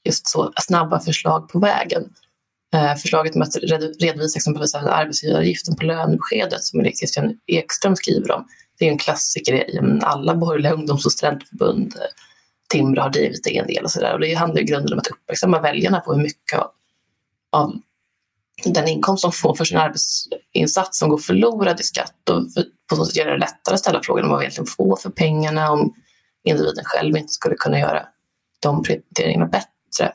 just 0.04 0.28
så 0.28 0.52
snabba 0.56 1.00
förslag 1.00 1.48
på 1.48 1.58
vägen. 1.58 2.02
Eh, 2.74 2.94
förslaget 2.94 3.34
med 3.34 3.48
att 3.48 3.56
redovisa 4.00 4.36
exempelvis 4.36 4.74
arbetsgivaravgiften 4.74 5.76
på 5.76 5.84
lönebeskedet 5.84 6.64
som 6.64 6.84
Christian 6.84 7.38
Ekström 7.46 7.96
skriver 7.96 8.32
om, 8.32 8.48
det 8.78 8.86
är 8.86 8.90
en 8.90 8.98
klassiker 8.98 9.54
i 9.54 9.80
alla 10.02 10.34
borgerliga 10.34 10.72
ungdoms 10.72 11.06
och 11.06 11.12
studentförbund 11.12 11.94
eh, 11.96 12.02
Timbro 12.68 13.00
har 13.00 13.10
drivit 13.10 13.44
det 13.44 13.56
en 13.56 13.66
del 13.66 13.84
och 13.84 13.90
sådär. 13.90 14.14
Och 14.14 14.20
det 14.20 14.34
handlar 14.34 14.62
i 14.62 14.64
grunden 14.64 14.92
om 14.92 14.98
att 14.98 15.06
uppmärksamma 15.06 15.60
väljarna 15.60 16.00
på 16.00 16.14
hur 16.14 16.22
mycket 16.22 16.60
av 17.52 17.80
den 18.64 18.88
inkomst 18.88 19.22
de 19.22 19.32
får 19.32 19.54
för 19.54 19.64
sin 19.64 19.78
arbetsinsats 19.78 20.98
som 20.98 21.08
går 21.08 21.18
förlorad 21.18 21.80
i 21.80 21.82
skatt 21.82 22.28
och 22.30 22.42
på 22.90 22.96
så 22.96 23.04
sätt 23.04 23.16
göra 23.16 23.30
det 23.30 23.38
lättare 23.38 23.74
att 23.74 23.80
ställa 23.80 24.02
frågan 24.02 24.24
om 24.24 24.30
vad 24.30 24.38
vi 24.38 24.44
egentligen 24.44 24.66
får 24.66 24.96
för 24.96 25.10
pengarna 25.10 25.70
om 25.70 25.94
individen 26.44 26.84
själv 26.84 27.16
inte 27.16 27.32
skulle 27.32 27.54
kunna 27.54 27.78
göra 27.78 28.06
de 28.60 28.82
prioriteringarna 28.82 29.46
bättre 29.46 29.68
bättre. 29.98 30.12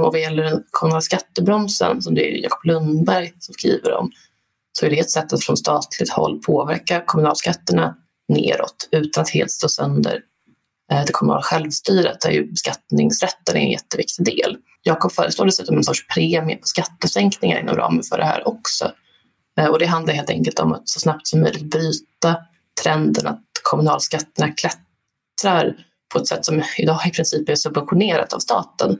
och 0.00 0.12
vad 0.12 0.20
gäller 0.20 0.42
den 0.42 0.64
kommunala 0.70 1.00
skattebromsen 1.00 2.02
som 2.02 2.14
det 2.14 2.30
är 2.30 2.42
Jakob 2.42 2.64
Lundberg 2.64 3.32
som 3.38 3.54
skriver 3.54 3.92
om 3.92 4.10
så 4.78 4.86
är 4.86 4.90
det 4.90 4.98
ett 4.98 5.10
sätt 5.10 5.32
att 5.32 5.44
från 5.44 5.56
statligt 5.56 6.10
håll 6.10 6.42
påverka 6.42 7.02
kommunalskatterna 7.06 7.96
neråt 8.28 8.88
utan 8.90 9.22
att 9.22 9.30
helt 9.30 9.50
slå 9.50 9.68
sönder 9.68 10.20
eh, 10.92 11.04
det 11.06 11.12
kommunala 11.12 11.42
självstyret 11.42 12.20
där 12.20 12.30
ju 12.30 12.50
beskattningsrätten 12.50 13.56
är 13.56 13.60
en 13.60 13.70
jätteviktig 13.70 14.24
del. 14.24 14.56
Jakob 14.82 15.12
föreslår 15.12 15.46
dessutom 15.46 15.76
en 15.76 15.84
sorts 15.84 16.06
premie 16.14 16.56
på 16.56 16.66
skattesänkningar 16.66 17.60
inom 17.60 17.76
ramen 17.76 18.02
för 18.02 18.18
det 18.18 18.24
här 18.24 18.48
också. 18.48 18.92
Eh, 19.60 19.66
och 19.66 19.78
det 19.78 19.86
handlar 19.86 20.14
helt 20.14 20.30
enkelt 20.30 20.58
om 20.58 20.72
att 20.72 20.88
så 20.88 21.00
snabbt 21.00 21.26
som 21.26 21.40
möjligt 21.40 21.70
bryta 21.70 22.36
trenden 22.82 23.26
att 23.26 23.44
kommunalskatterna 23.62 24.48
klättrar 24.52 25.76
på 26.12 26.18
ett 26.18 26.26
sätt 26.26 26.44
som 26.44 26.62
idag 26.78 27.00
i 27.06 27.10
princip 27.10 27.48
är 27.48 27.54
subventionerat 27.54 28.32
av 28.32 28.38
staten 28.38 28.98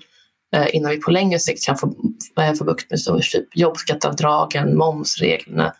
eh, 0.56 0.74
innan 0.74 0.90
vi 0.90 0.96
på 0.96 1.10
längre 1.10 1.38
sikt 1.38 1.66
kan 1.66 1.78
få, 1.78 1.94
eh, 2.40 2.54
få 2.54 2.64
bukt 2.64 2.90
med 2.90 3.22
typ 3.22 3.56
jobbskatteavdragen, 3.56 4.76
momsreglerna, 4.76 5.74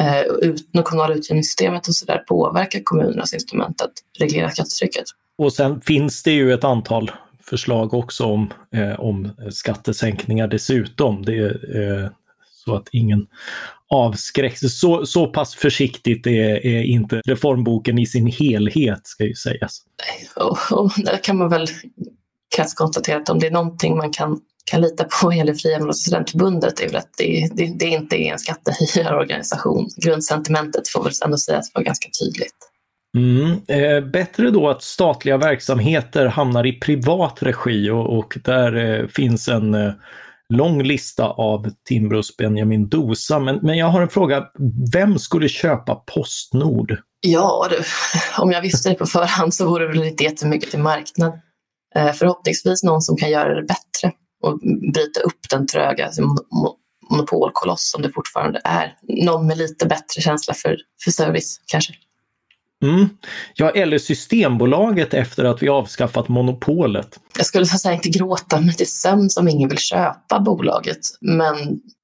eh, 0.00 0.20
ut, 0.20 0.68
det 0.72 0.82
kommunala 0.82 1.14
utjämningssystemet 1.14 1.88
och 1.88 1.94
sådär 1.94 2.18
påverkar 2.18 2.80
kommunernas 2.84 3.34
instrument 3.34 3.80
att 3.80 3.92
reglera 4.18 4.50
skattetrycket. 4.50 5.04
Och 5.38 5.52
sen 5.52 5.80
finns 5.80 6.22
det 6.22 6.30
ju 6.32 6.52
ett 6.52 6.64
antal 6.64 7.10
förslag 7.42 7.94
också 7.94 8.24
om, 8.24 8.52
eh, 8.74 9.00
om 9.00 9.30
skattesänkningar 9.50 10.46
dessutom. 10.46 11.24
Det 11.24 11.44
eh, 11.44 12.08
så 12.64 12.76
att 12.76 12.88
ingen 12.92 13.26
avskräcks. 13.88 14.60
Så, 14.60 15.06
så 15.06 15.26
pass 15.26 15.54
försiktigt 15.54 16.26
är, 16.26 16.66
är 16.66 16.82
inte 16.82 17.22
reformboken 17.24 17.98
i 17.98 18.06
sin 18.06 18.26
helhet, 18.26 19.00
ska 19.06 19.24
ju 19.24 19.34
sägas. 19.34 19.82
Och, 20.36 20.58
och 20.72 20.92
där 20.96 21.16
kan 21.22 21.36
man 21.36 21.48
väl 21.48 21.66
kanske 22.56 22.76
konstatera 22.76 23.16
att 23.16 23.28
om 23.28 23.38
det 23.38 23.46
är 23.46 23.50
någonting 23.50 23.96
man 23.96 24.12
kan, 24.12 24.40
kan 24.64 24.80
lita 24.80 25.04
på 25.04 25.10
vad 25.22 25.36
gäller 25.36 25.54
Fria 25.54 25.92
studentförbundet 25.92 26.80
är 26.80 26.86
väl 26.86 26.96
att 26.96 27.10
det, 27.18 27.50
det, 27.54 27.78
det 27.78 27.86
inte 27.86 28.16
är 28.16 28.32
en 28.32 28.38
skattehöjarorganisation. 28.38 29.88
Grundsentimentet 29.96 30.88
får 30.88 31.04
väl 31.04 31.12
ändå 31.24 31.36
sägas 31.36 31.74
vara 31.74 31.84
ganska 31.84 32.08
tydligt. 32.20 32.70
Mm. 33.16 33.60
Eh, 33.68 34.10
bättre 34.10 34.50
då 34.50 34.68
att 34.68 34.82
statliga 34.82 35.36
verksamheter 35.36 36.26
hamnar 36.26 36.66
i 36.66 36.72
privat 36.72 37.42
regi 37.42 37.90
och, 37.90 38.18
och 38.18 38.38
där 38.44 38.76
eh, 38.76 39.06
finns 39.06 39.48
en 39.48 39.74
eh, 39.74 39.92
lång 40.56 40.82
lista 40.82 41.24
av 41.24 41.70
Timbros 41.88 42.36
Benjamin 42.36 42.88
Dosa. 42.88 43.38
Men, 43.38 43.58
men 43.62 43.78
jag 43.78 43.86
har 43.86 44.02
en 44.02 44.08
fråga, 44.08 44.44
vem 44.92 45.18
skulle 45.18 45.48
köpa 45.48 45.94
Postnord? 45.94 46.96
Ja 47.20 47.66
du, 47.70 47.82
om 48.42 48.52
jag 48.52 48.62
visste 48.62 48.88
det 48.88 48.94
på 48.94 49.06
förhand 49.06 49.54
så 49.54 49.66
vore 49.66 49.86
det 49.86 49.92
väl 49.92 50.02
inte 50.02 50.24
jättemycket 50.24 50.70
till 50.70 50.80
marknad. 50.80 51.32
Eh, 51.94 52.12
förhoppningsvis 52.12 52.82
någon 52.82 53.02
som 53.02 53.16
kan 53.16 53.30
göra 53.30 53.54
det 53.54 53.62
bättre 53.62 54.12
och 54.42 54.58
bryta 54.92 55.20
upp 55.20 55.40
den 55.50 55.66
tröga 55.66 56.10
monopolkoloss 57.10 57.90
som 57.90 58.02
det 58.02 58.12
fortfarande 58.12 58.60
är. 58.64 58.96
Någon 59.02 59.46
med 59.46 59.58
lite 59.58 59.86
bättre 59.86 60.20
känsla 60.22 60.54
för, 60.54 60.76
för 61.04 61.10
service 61.10 61.60
kanske. 61.66 61.92
Mm. 62.84 63.08
Ja, 63.54 63.70
eller 63.70 63.98
Systembolaget 63.98 65.14
efter 65.14 65.44
att 65.44 65.62
vi 65.62 65.68
avskaffat 65.68 66.28
monopolet. 66.28 67.20
Jag 67.36 67.46
skulle 67.46 67.66
säga 67.66 67.94
inte 67.94 68.08
gråta 68.08 68.60
mig 68.60 68.74
till 68.74 68.90
sömn 68.90 69.30
som 69.30 69.48
ingen 69.48 69.68
vill 69.68 69.78
köpa 69.78 70.40
bolaget. 70.40 70.98
Men 71.20 71.54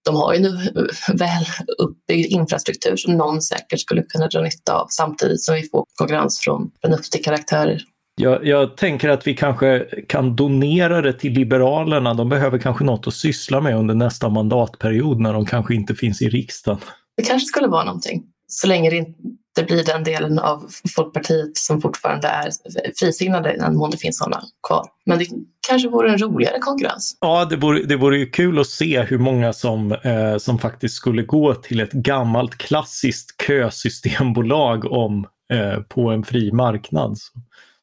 de 0.04 0.16
har 0.16 0.34
ju 0.34 0.40
nu 0.40 0.48
väl 1.14 1.44
uppbyggd 1.78 2.32
infrastruktur 2.32 2.96
som 2.96 3.16
någon 3.16 3.42
säkert 3.42 3.80
skulle 3.80 4.02
kunna 4.02 4.26
dra 4.26 4.40
nytta 4.40 4.74
av 4.74 4.86
samtidigt 4.90 5.42
som 5.42 5.54
vi 5.54 5.62
får 5.62 5.84
konkurrens 5.94 6.40
från 6.40 6.70
förnuftiga 6.82 7.34
aktörer. 7.34 7.82
Jag, 8.16 8.46
jag, 8.46 8.76
tänker 8.76 9.08
att 9.08 9.26
vi 9.26 9.34
kanske 9.34 9.84
kan 10.08 10.36
donera 10.36 11.02
det 11.02 11.12
till 11.12 11.32
Liberalerna. 11.32 12.14
De 12.14 12.28
behöver 12.28 12.58
kanske 12.58 12.84
något 12.84 13.06
att 13.06 13.14
syssla 13.14 13.60
med 13.60 13.76
under 13.76 13.94
nästa 13.94 14.28
mandatperiod 14.28 15.20
när 15.20 15.32
de 15.32 15.46
kanske 15.46 15.74
inte 15.74 15.94
finns 15.94 16.22
i 16.22 16.28
riksdagen. 16.28 16.80
Det 17.16 17.22
kanske 17.22 17.46
skulle 17.46 17.68
vara 17.68 17.84
någonting. 17.84 18.22
Så 18.52 18.66
länge 18.66 18.90
det 18.90 18.96
inte 18.96 19.74
blir 19.74 19.84
den 19.84 20.04
delen 20.04 20.38
av 20.38 20.66
Folkpartiet 20.96 21.56
som 21.56 21.80
fortfarande 21.80 22.28
är 22.28 22.50
frisinnade, 22.98 23.54
i 23.54 23.58
den 23.58 23.76
mån 23.76 23.90
det 23.90 23.96
finns 23.96 24.18
sådana 24.18 24.42
kvar. 24.68 24.86
Men 25.06 25.18
det 25.18 25.26
kanske 25.68 25.88
vore 25.88 26.12
en 26.12 26.18
roligare 26.18 26.58
konkurrens. 26.58 27.18
Ja, 27.20 27.44
det 27.44 27.56
vore, 27.56 27.82
det 27.82 27.96
vore 27.96 28.18
ju 28.18 28.26
kul 28.26 28.58
att 28.58 28.66
se 28.66 29.02
hur 29.02 29.18
många 29.18 29.52
som, 29.52 29.92
eh, 29.92 30.36
som 30.38 30.58
faktiskt 30.58 30.94
skulle 30.94 31.22
gå 31.22 31.54
till 31.54 31.80
ett 31.80 31.92
gammalt 31.92 32.58
klassiskt 32.58 33.42
kösystembolag 33.46 34.92
om, 34.92 35.26
eh, 35.52 35.80
på 35.80 36.10
en 36.10 36.24
fri 36.24 36.52
marknad. 36.52 37.18
Så 37.18 37.32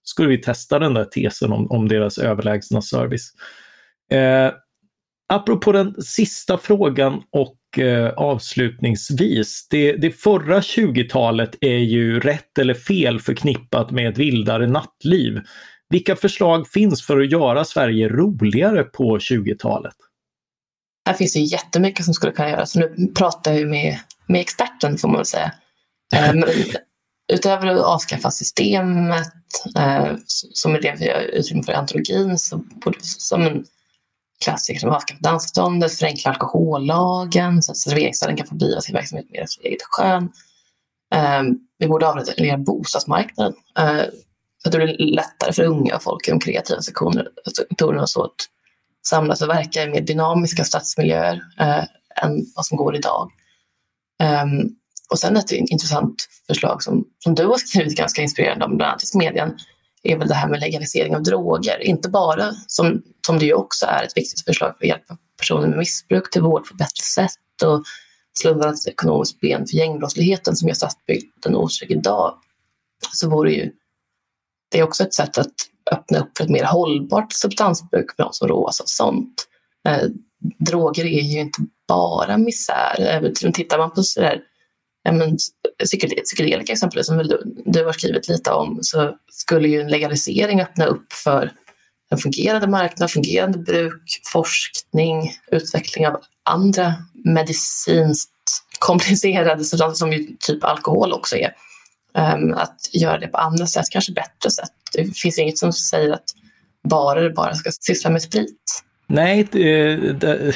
skulle 0.03 0.29
vi 0.29 0.41
testa 0.41 0.79
den 0.79 0.93
där 0.93 1.05
tesen 1.05 1.53
om, 1.53 1.71
om 1.71 1.87
deras 1.87 2.17
överlägsna 2.17 2.81
service. 2.81 3.33
Eh, 4.11 4.51
apropå 5.33 5.71
den 5.71 6.01
sista 6.01 6.57
frågan 6.57 7.21
och 7.31 7.56
avslutningsvis, 8.15 9.67
det, 9.69 9.91
det 9.91 10.11
förra 10.11 10.59
20-talet 10.59 11.55
är 11.61 11.77
ju 11.77 12.19
rätt 12.19 12.57
eller 12.57 12.73
fel 12.73 13.19
förknippat 13.19 13.91
med 13.91 14.09
ett 14.09 14.17
vildare 14.17 14.67
nattliv. 14.67 15.41
Vilka 15.89 16.15
förslag 16.15 16.67
finns 16.67 17.05
för 17.05 17.19
att 17.19 17.31
göra 17.31 17.65
Sverige 17.65 18.09
roligare 18.09 18.83
på 18.83 19.17
20-talet? 19.17 19.95
Här 21.07 21.13
finns 21.13 21.33
det 21.33 21.39
jättemycket 21.39 22.05
som 22.05 22.13
skulle 22.13 22.31
kunna 22.31 22.49
göras. 22.49 22.75
Nu 22.75 23.11
pratar 23.15 23.53
jag 23.53 23.67
med, 23.67 23.99
med 24.27 24.41
experten 24.41 24.97
får 24.97 25.07
man 25.07 25.17
väl 25.17 25.25
säga. 25.25 25.51
Um, 26.33 26.43
utöver 27.33 27.67
att 27.67 27.81
avskaffa 27.81 28.31
systemet, 28.31 29.33
uh, 29.77 30.15
som 30.27 30.75
är 30.75 30.81
det 30.81 30.95
vi 30.99 31.09
har 31.09 31.21
utrymme 31.21 31.63
för 31.63 31.71
i 31.71 31.75
antologin, 31.75 32.37
så 32.37 32.57
borde 32.57 32.97
som 33.01 33.41
en 33.41 33.65
klassiker 34.43 34.79
som 34.79 34.89
avskaffar 34.89 35.21
dansståndet, 35.21 35.93
förenkla 35.93 36.31
alkohollagen 36.31 37.63
så 37.63 37.71
att 37.71 37.77
serveringsställen 37.77 38.37
kan 38.37 38.47
få 38.47 38.55
driva 38.55 38.81
sin 38.81 38.95
verksamhet 38.95 39.29
mer 39.29 39.41
efter 39.41 39.65
eget 39.65 39.81
skön. 39.81 40.23
Um, 41.15 41.59
vi 41.77 41.87
borde 41.87 42.07
avreglera 42.07 42.57
bostadsmarknaden 42.57 43.53
uh, 43.79 44.03
så 44.63 44.69
att 44.69 44.71
det 44.71 44.77
blir 44.77 44.97
lättare 44.97 45.53
för 45.53 45.63
unga 45.63 45.95
och 45.95 46.03
folk 46.03 46.27
i 46.27 46.31
de 46.31 46.39
kreativa 46.39 46.81
sektorerna 46.81 48.01
och 48.01 48.09
så 48.09 48.23
att 48.23 48.35
samlas 49.07 49.41
och 49.41 49.49
verka 49.49 49.83
i 49.83 49.89
mer 49.89 50.01
dynamiska 50.01 50.63
stadsmiljöer 50.63 51.35
uh, 51.61 51.83
än 52.23 52.45
vad 52.55 52.65
som 52.65 52.77
går 52.77 52.95
idag. 52.95 53.31
Um, 54.43 54.75
och 55.09 55.19
sen 55.19 55.37
ett 55.37 55.51
intressant 55.51 56.27
förslag 56.47 56.83
som, 56.83 57.05
som 57.19 57.35
du 57.35 57.45
har 57.45 57.57
skrivit 57.57 57.97
ganska 57.97 58.21
inspirerande 58.21 58.65
om, 58.65 58.77
bland 58.77 58.89
annat 58.89 59.03
i 59.03 59.05
Smedjan, 59.05 59.57
är 60.11 60.17
väl 60.17 60.27
det 60.27 60.33
här 60.33 60.49
med 60.49 60.59
legalisering 60.59 61.15
av 61.15 61.23
droger. 61.23 61.83
Inte 61.83 62.09
bara, 62.09 62.51
som, 62.67 63.01
som 63.25 63.39
det 63.39 63.45
ju 63.45 63.53
också 63.53 63.85
är 63.85 64.03
ett 64.03 64.17
viktigt 64.17 64.45
förslag 64.45 64.73
för 64.77 64.85
att 64.85 64.89
hjälpa 64.89 65.17
personer 65.37 65.67
med 65.67 65.77
missbruk 65.77 66.29
till 66.31 66.41
vård 66.41 66.67
på 66.67 66.73
ett 66.73 66.77
bättre 66.77 67.03
sätt 67.03 67.63
och 67.63 67.83
slå 68.39 68.51
undan 68.51 68.73
ett 68.73 68.87
ekonomiskt 68.87 69.39
ben 69.39 69.67
för 69.67 69.75
gängbrottsligheten 69.75 70.55
som 70.55 70.67
gör 70.67 70.75
stadsbygden 70.75 71.55
otrygg 71.55 71.91
idag, 71.91 72.33
så 73.13 73.29
vore 73.29 73.51
ju 73.51 73.71
det 74.71 74.79
är 74.79 74.83
också 74.83 75.03
ett 75.03 75.13
sätt 75.13 75.37
att 75.37 75.53
öppna 75.91 76.19
upp 76.19 76.37
för 76.37 76.43
ett 76.43 76.49
mer 76.49 76.63
hållbart 76.63 77.33
substansbruk 77.33 78.15
för 78.15 78.23
de 78.23 78.33
som 78.33 78.47
råas 78.47 78.81
av 78.81 78.85
sånt. 78.85 79.47
Eh, 79.87 80.07
droger 80.59 81.05
är 81.05 81.21
ju 81.21 81.39
inte 81.39 81.59
bara 81.87 82.37
misär. 82.37 82.95
Även, 82.99 83.53
tittar 83.53 83.77
man 83.77 83.91
på 83.91 84.03
sådär, 84.03 84.41
men, 85.11 85.37
psykedelika 86.25 86.73
exempelvis, 86.73 87.07
som 87.07 87.17
du, 87.17 87.41
du 87.65 87.85
har 87.85 87.93
skrivit 87.93 88.27
lite 88.27 88.51
om, 88.51 88.79
så 88.81 89.15
skulle 89.31 89.67
ju 89.67 89.81
en 89.81 89.87
legalisering 89.87 90.61
öppna 90.61 90.85
upp 90.85 91.13
för 91.13 91.51
en 92.09 92.17
fungerande 92.17 92.67
marknad, 92.67 93.11
fungerande 93.11 93.57
bruk, 93.57 94.21
forskning, 94.31 95.33
utveckling 95.51 96.07
av 96.07 96.21
andra 96.43 96.93
medicinskt 97.13 98.31
komplicerade 98.79 99.63
substanser 99.63 99.97
som 99.97 100.13
ju 100.13 100.27
typ 100.39 100.63
alkohol 100.63 101.13
också 101.13 101.35
är. 101.35 101.53
Um, 102.13 102.53
att 102.53 102.89
göra 102.93 103.17
det 103.17 103.27
på 103.27 103.37
andra 103.37 103.67
sätt, 103.67 103.85
kanske 103.91 104.11
bättre 104.11 104.51
sätt. 104.51 104.71
Det 104.93 105.17
finns 105.17 105.39
inget 105.39 105.57
som 105.57 105.73
säger 105.73 106.13
att 106.13 106.33
barer 106.89 107.29
bara 107.29 107.55
ska 107.55 107.71
syssla 107.71 108.09
med 108.09 108.21
sprit. 108.21 108.83
Nej, 109.07 109.47
det, 109.51 109.95
det, 110.13 110.53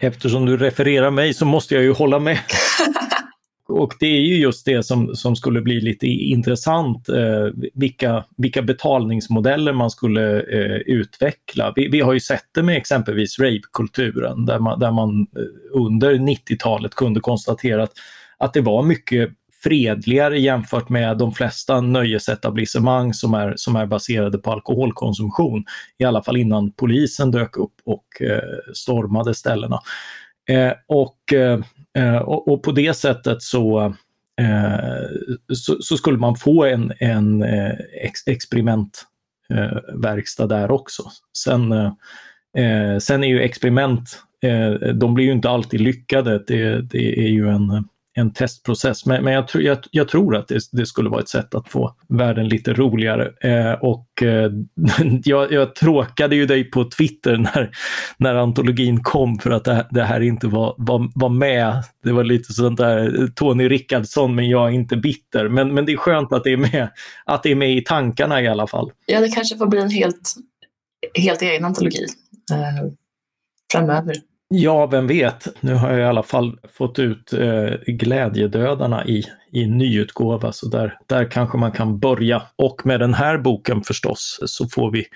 eftersom 0.00 0.46
du 0.46 0.56
refererar 0.56 1.10
mig 1.10 1.34
så 1.34 1.44
måste 1.44 1.74
jag 1.74 1.82
ju 1.82 1.92
hålla 1.92 2.18
med. 2.18 2.38
Och 3.68 3.94
det 4.00 4.06
är 4.06 4.20
ju 4.20 4.36
just 4.36 4.66
det 4.66 4.82
som, 4.82 5.14
som 5.14 5.36
skulle 5.36 5.60
bli 5.60 5.80
lite 5.80 6.06
intressant, 6.06 7.08
eh, 7.08 7.46
vilka, 7.74 8.24
vilka 8.36 8.62
betalningsmodeller 8.62 9.72
man 9.72 9.90
skulle 9.90 10.40
eh, 10.40 10.76
utveckla. 10.76 11.72
Vi, 11.76 11.88
vi, 11.88 12.00
har 12.00 12.12
ju 12.12 12.20
sett 12.20 12.48
det 12.54 12.62
med 12.62 12.76
exempelvis 12.76 13.38
ravekulturen 13.38 14.46
där 14.46 14.58
man, 14.58 14.78
där 14.78 14.90
man 14.90 15.20
eh, 15.20 15.80
under 15.80 16.14
90-talet 16.14 16.94
kunde 16.94 17.20
konstatera 17.20 17.82
att, 17.82 17.92
att 18.38 18.52
det 18.52 18.60
var 18.60 18.82
mycket 18.82 19.30
fredligare 19.62 20.40
jämfört 20.40 20.88
med 20.88 21.18
de 21.18 21.32
flesta 21.32 21.80
nöjesetablissemang 21.80 23.14
som 23.14 23.34
är, 23.34 23.54
som 23.56 23.76
är 23.76 23.86
baserade 23.86 24.38
på 24.38 24.52
alkoholkonsumtion. 24.52 25.64
I 25.98 26.04
alla 26.04 26.22
fall 26.22 26.36
innan 26.36 26.72
polisen 26.72 27.30
dök 27.30 27.56
upp 27.56 27.74
och 27.84 28.22
eh, 28.22 28.72
stormade 28.74 29.34
ställena. 29.34 29.80
Eh, 30.48 30.72
och, 30.86 31.32
eh, 31.32 31.60
eh, 31.96 32.16
och, 32.16 32.48
och, 32.48 32.62
på 32.62 32.72
det 32.72 32.94
sättet 32.94 33.42
så, 33.42 33.94
eh, 34.40 35.04
så, 35.54 35.76
så, 35.80 35.96
skulle 35.96 36.18
man 36.18 36.36
få 36.36 36.64
en, 36.64 36.92
en 36.98 37.42
eh, 37.42 37.72
ex, 38.02 38.26
experimentverkstad 38.26 40.44
eh, 40.44 40.48
där 40.48 40.70
också. 40.70 41.02
Sen, 41.38 41.72
eh, 41.72 41.92
sen 43.00 43.24
är 43.24 43.28
ju 43.28 43.40
experiment 43.40 44.22
de 44.94 45.14
blir 45.14 45.24
ju 45.24 45.32
inte 45.32 45.50
alltid 45.50 45.80
lyckade. 45.80 46.44
Det, 46.46 46.80
det 46.80 47.18
är 47.18 47.28
ju 47.28 47.48
en, 47.48 47.88
en 48.16 48.32
testprocess. 48.32 49.06
Men, 49.06 49.24
men 49.24 49.32
jag, 49.32 49.48
tr 49.48 49.60
jag, 49.60 49.78
jag, 49.90 50.08
tror 50.08 50.36
att 50.36 50.48
det, 50.48 50.60
det, 50.72 50.86
skulle 50.86 51.08
vara 51.08 51.20
ett 51.20 51.28
sätt 51.28 51.54
att 51.54 51.68
få 51.68 51.94
världen 52.08 52.48
lite 52.48 52.72
roligare. 52.72 53.32
Eh, 53.40 53.72
och 53.72 54.22
eh, 54.22 54.50
jag, 55.24 55.52
jag 55.52 55.74
tråkade 55.74 56.36
ju 56.36 56.46
dig 56.46 56.64
på 56.64 56.84
Twitter 56.84 57.36
när, 57.36 57.70
när 58.18 58.34
antologin 58.34 59.02
kom 59.02 59.38
för 59.38 59.50
att 59.50 59.64
det, 59.64 59.86
det 59.90 60.04
här 60.04 60.20
inte 60.20 60.46
var, 60.46 60.74
var, 60.78 61.10
var 61.14 61.28
med. 61.28 61.82
Det 62.02 62.12
var 62.12 62.24
lite 62.24 62.52
sånt 62.52 62.78
där 62.78 63.28
Tony 63.34 63.68
Rickardsson 63.68 64.34
men 64.34 64.48
jag 64.48 64.68
är 64.68 64.72
inte 64.72 64.96
bitter. 64.96 65.48
Men, 65.48 65.74
men 65.74 65.86
det 65.86 65.92
är 65.92 65.96
skönt 65.96 66.32
att 66.32 66.44
det 66.44 66.52
är 66.52 66.56
med, 66.56 66.88
att 67.24 67.42
det 67.42 67.50
är 67.50 67.56
med 67.56 67.76
i 67.76 67.80
tankarna 67.80 68.42
i 68.42 68.48
alla 68.48 68.66
fall. 68.66 68.90
Ja, 69.06 69.20
det 69.20 69.28
kanske 69.28 69.56
får 69.56 69.66
bli 69.66 69.80
en 69.80 69.90
helt, 69.90 70.34
helt 71.14 71.42
egen 71.42 71.64
antologi 71.64 72.06
eh, 72.52 72.90
framöver. 73.72 74.16
Ja, 74.48 74.86
vem 74.86 75.06
vet. 75.06 75.46
Nu 75.60 75.74
har 75.74 75.90
jag 75.90 76.00
i 76.00 76.04
alla 76.04 76.22
fall 76.22 76.58
fått 76.72 76.98
ut 76.98 77.32
eh, 77.32 77.70
Glädjedödarna 77.86 79.06
i, 79.06 79.24
i 79.52 79.66
nyutgåva, 79.66 80.52
så 80.52 80.68
där, 80.68 80.98
där 81.06 81.30
kanske 81.30 81.58
man 81.58 81.72
kan 81.72 81.98
börja. 81.98 82.42
Och 82.56 82.86
med 82.86 83.00
den 83.00 83.14
här 83.14 83.38
boken 83.38 83.82
förstås 83.82 84.38
så 84.46 84.68
får 84.68 84.90
vi 84.90 85.06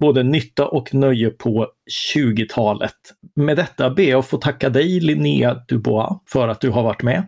både 0.00 0.22
nytta 0.22 0.66
och 0.66 0.94
nöje 0.94 1.30
på 1.30 1.66
20-talet. 2.14 2.94
Med 3.36 3.56
detta 3.56 3.90
ber 3.90 4.02
jag 4.02 4.18
att 4.18 4.26
få 4.26 4.36
tacka 4.36 4.68
dig 4.68 5.00
Linnea 5.00 5.54
Dubois 5.68 6.18
för 6.26 6.48
att 6.48 6.60
du 6.60 6.70
har 6.70 6.82
varit 6.82 7.02
med. 7.02 7.26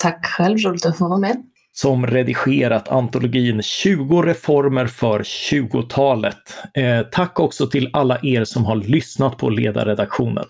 Tack 0.00 0.26
själv, 0.26 0.58
roligt 0.58 0.86
att 0.86 0.98
få 0.98 1.08
vara 1.08 1.18
med 1.18 1.53
som 1.76 2.06
redigerat 2.06 2.88
antologin 2.88 3.62
20 3.62 4.22
reformer 4.22 4.86
för 4.86 5.20
20-talet. 5.20 6.56
Eh, 6.74 7.00
tack 7.02 7.40
också 7.40 7.66
till 7.66 7.90
alla 7.92 8.18
er 8.22 8.44
som 8.44 8.64
har 8.64 8.76
lyssnat 8.76 9.38
på 9.38 9.50
ledarredaktionen. 9.50 10.44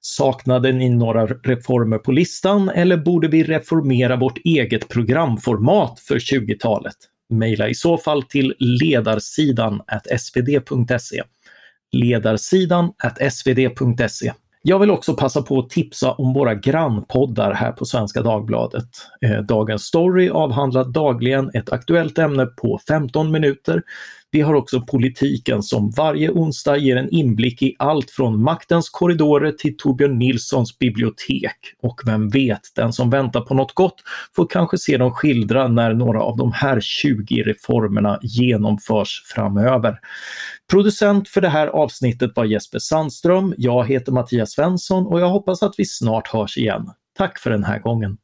Saknade 0.00 0.72
ni 0.72 0.88
några 0.88 1.26
reformer 1.26 1.98
på 1.98 2.12
listan 2.12 2.68
eller 2.68 2.96
borde 2.96 3.28
vi 3.28 3.44
reformera 3.44 4.16
vårt 4.16 4.38
eget 4.44 4.88
programformat 4.88 6.00
för 6.00 6.18
20-talet? 6.18 6.96
Maila 7.30 7.68
i 7.68 7.74
så 7.74 7.98
fall 7.98 8.22
till 8.22 8.54
ledarsidan 8.58 9.80
svd.se. 10.18 11.22
Ledarsidan 11.92 12.92
svd.se. 13.30 14.32
Jag 14.66 14.78
vill 14.78 14.90
också 14.90 15.14
passa 15.14 15.42
på 15.42 15.58
att 15.58 15.70
tipsa 15.70 16.12
om 16.12 16.32
våra 16.32 16.54
grannpoddar 16.54 17.52
här 17.52 17.72
på 17.72 17.84
Svenska 17.84 18.22
Dagbladet. 18.22 18.88
Eh, 19.20 19.38
dagens 19.42 19.82
Story 19.82 20.28
avhandlar 20.30 20.84
dagligen 20.84 21.50
ett 21.54 21.72
aktuellt 21.72 22.18
ämne 22.18 22.46
på 22.46 22.80
15 22.88 23.30
minuter. 23.30 23.82
Vi 24.34 24.40
har 24.40 24.54
också 24.54 24.80
Politiken 24.80 25.62
som 25.62 25.90
varje 25.90 26.30
onsdag 26.30 26.76
ger 26.76 26.96
en 26.96 27.08
inblick 27.10 27.62
i 27.62 27.76
allt 27.78 28.10
från 28.10 28.42
maktens 28.42 28.88
korridorer 28.88 29.52
till 29.52 29.76
Torbjörn 29.76 30.18
Nilssons 30.18 30.78
bibliotek. 30.78 31.56
Och 31.82 32.00
vem 32.06 32.28
vet, 32.28 32.60
den 32.74 32.92
som 32.92 33.10
väntar 33.10 33.40
på 33.40 33.54
något 33.54 33.74
gott 33.74 34.02
får 34.36 34.46
kanske 34.46 34.78
se 34.78 34.96
dem 34.96 35.10
skildra 35.10 35.68
när 35.68 35.94
några 35.94 36.22
av 36.22 36.36
de 36.36 36.52
här 36.52 36.80
20 36.80 37.42
reformerna 37.42 38.18
genomförs 38.22 39.22
framöver. 39.34 39.98
Producent 40.70 41.28
för 41.28 41.40
det 41.40 41.48
här 41.48 41.66
avsnittet 41.66 42.30
var 42.34 42.44
Jesper 42.44 42.78
Sandström. 42.78 43.54
Jag 43.56 43.88
heter 43.88 44.12
Mattias 44.12 44.52
Svensson 44.52 45.06
och 45.06 45.20
jag 45.20 45.28
hoppas 45.28 45.62
att 45.62 45.74
vi 45.78 45.84
snart 45.84 46.28
hörs 46.28 46.58
igen. 46.58 46.90
Tack 47.18 47.38
för 47.38 47.50
den 47.50 47.64
här 47.64 47.78
gången. 47.78 48.16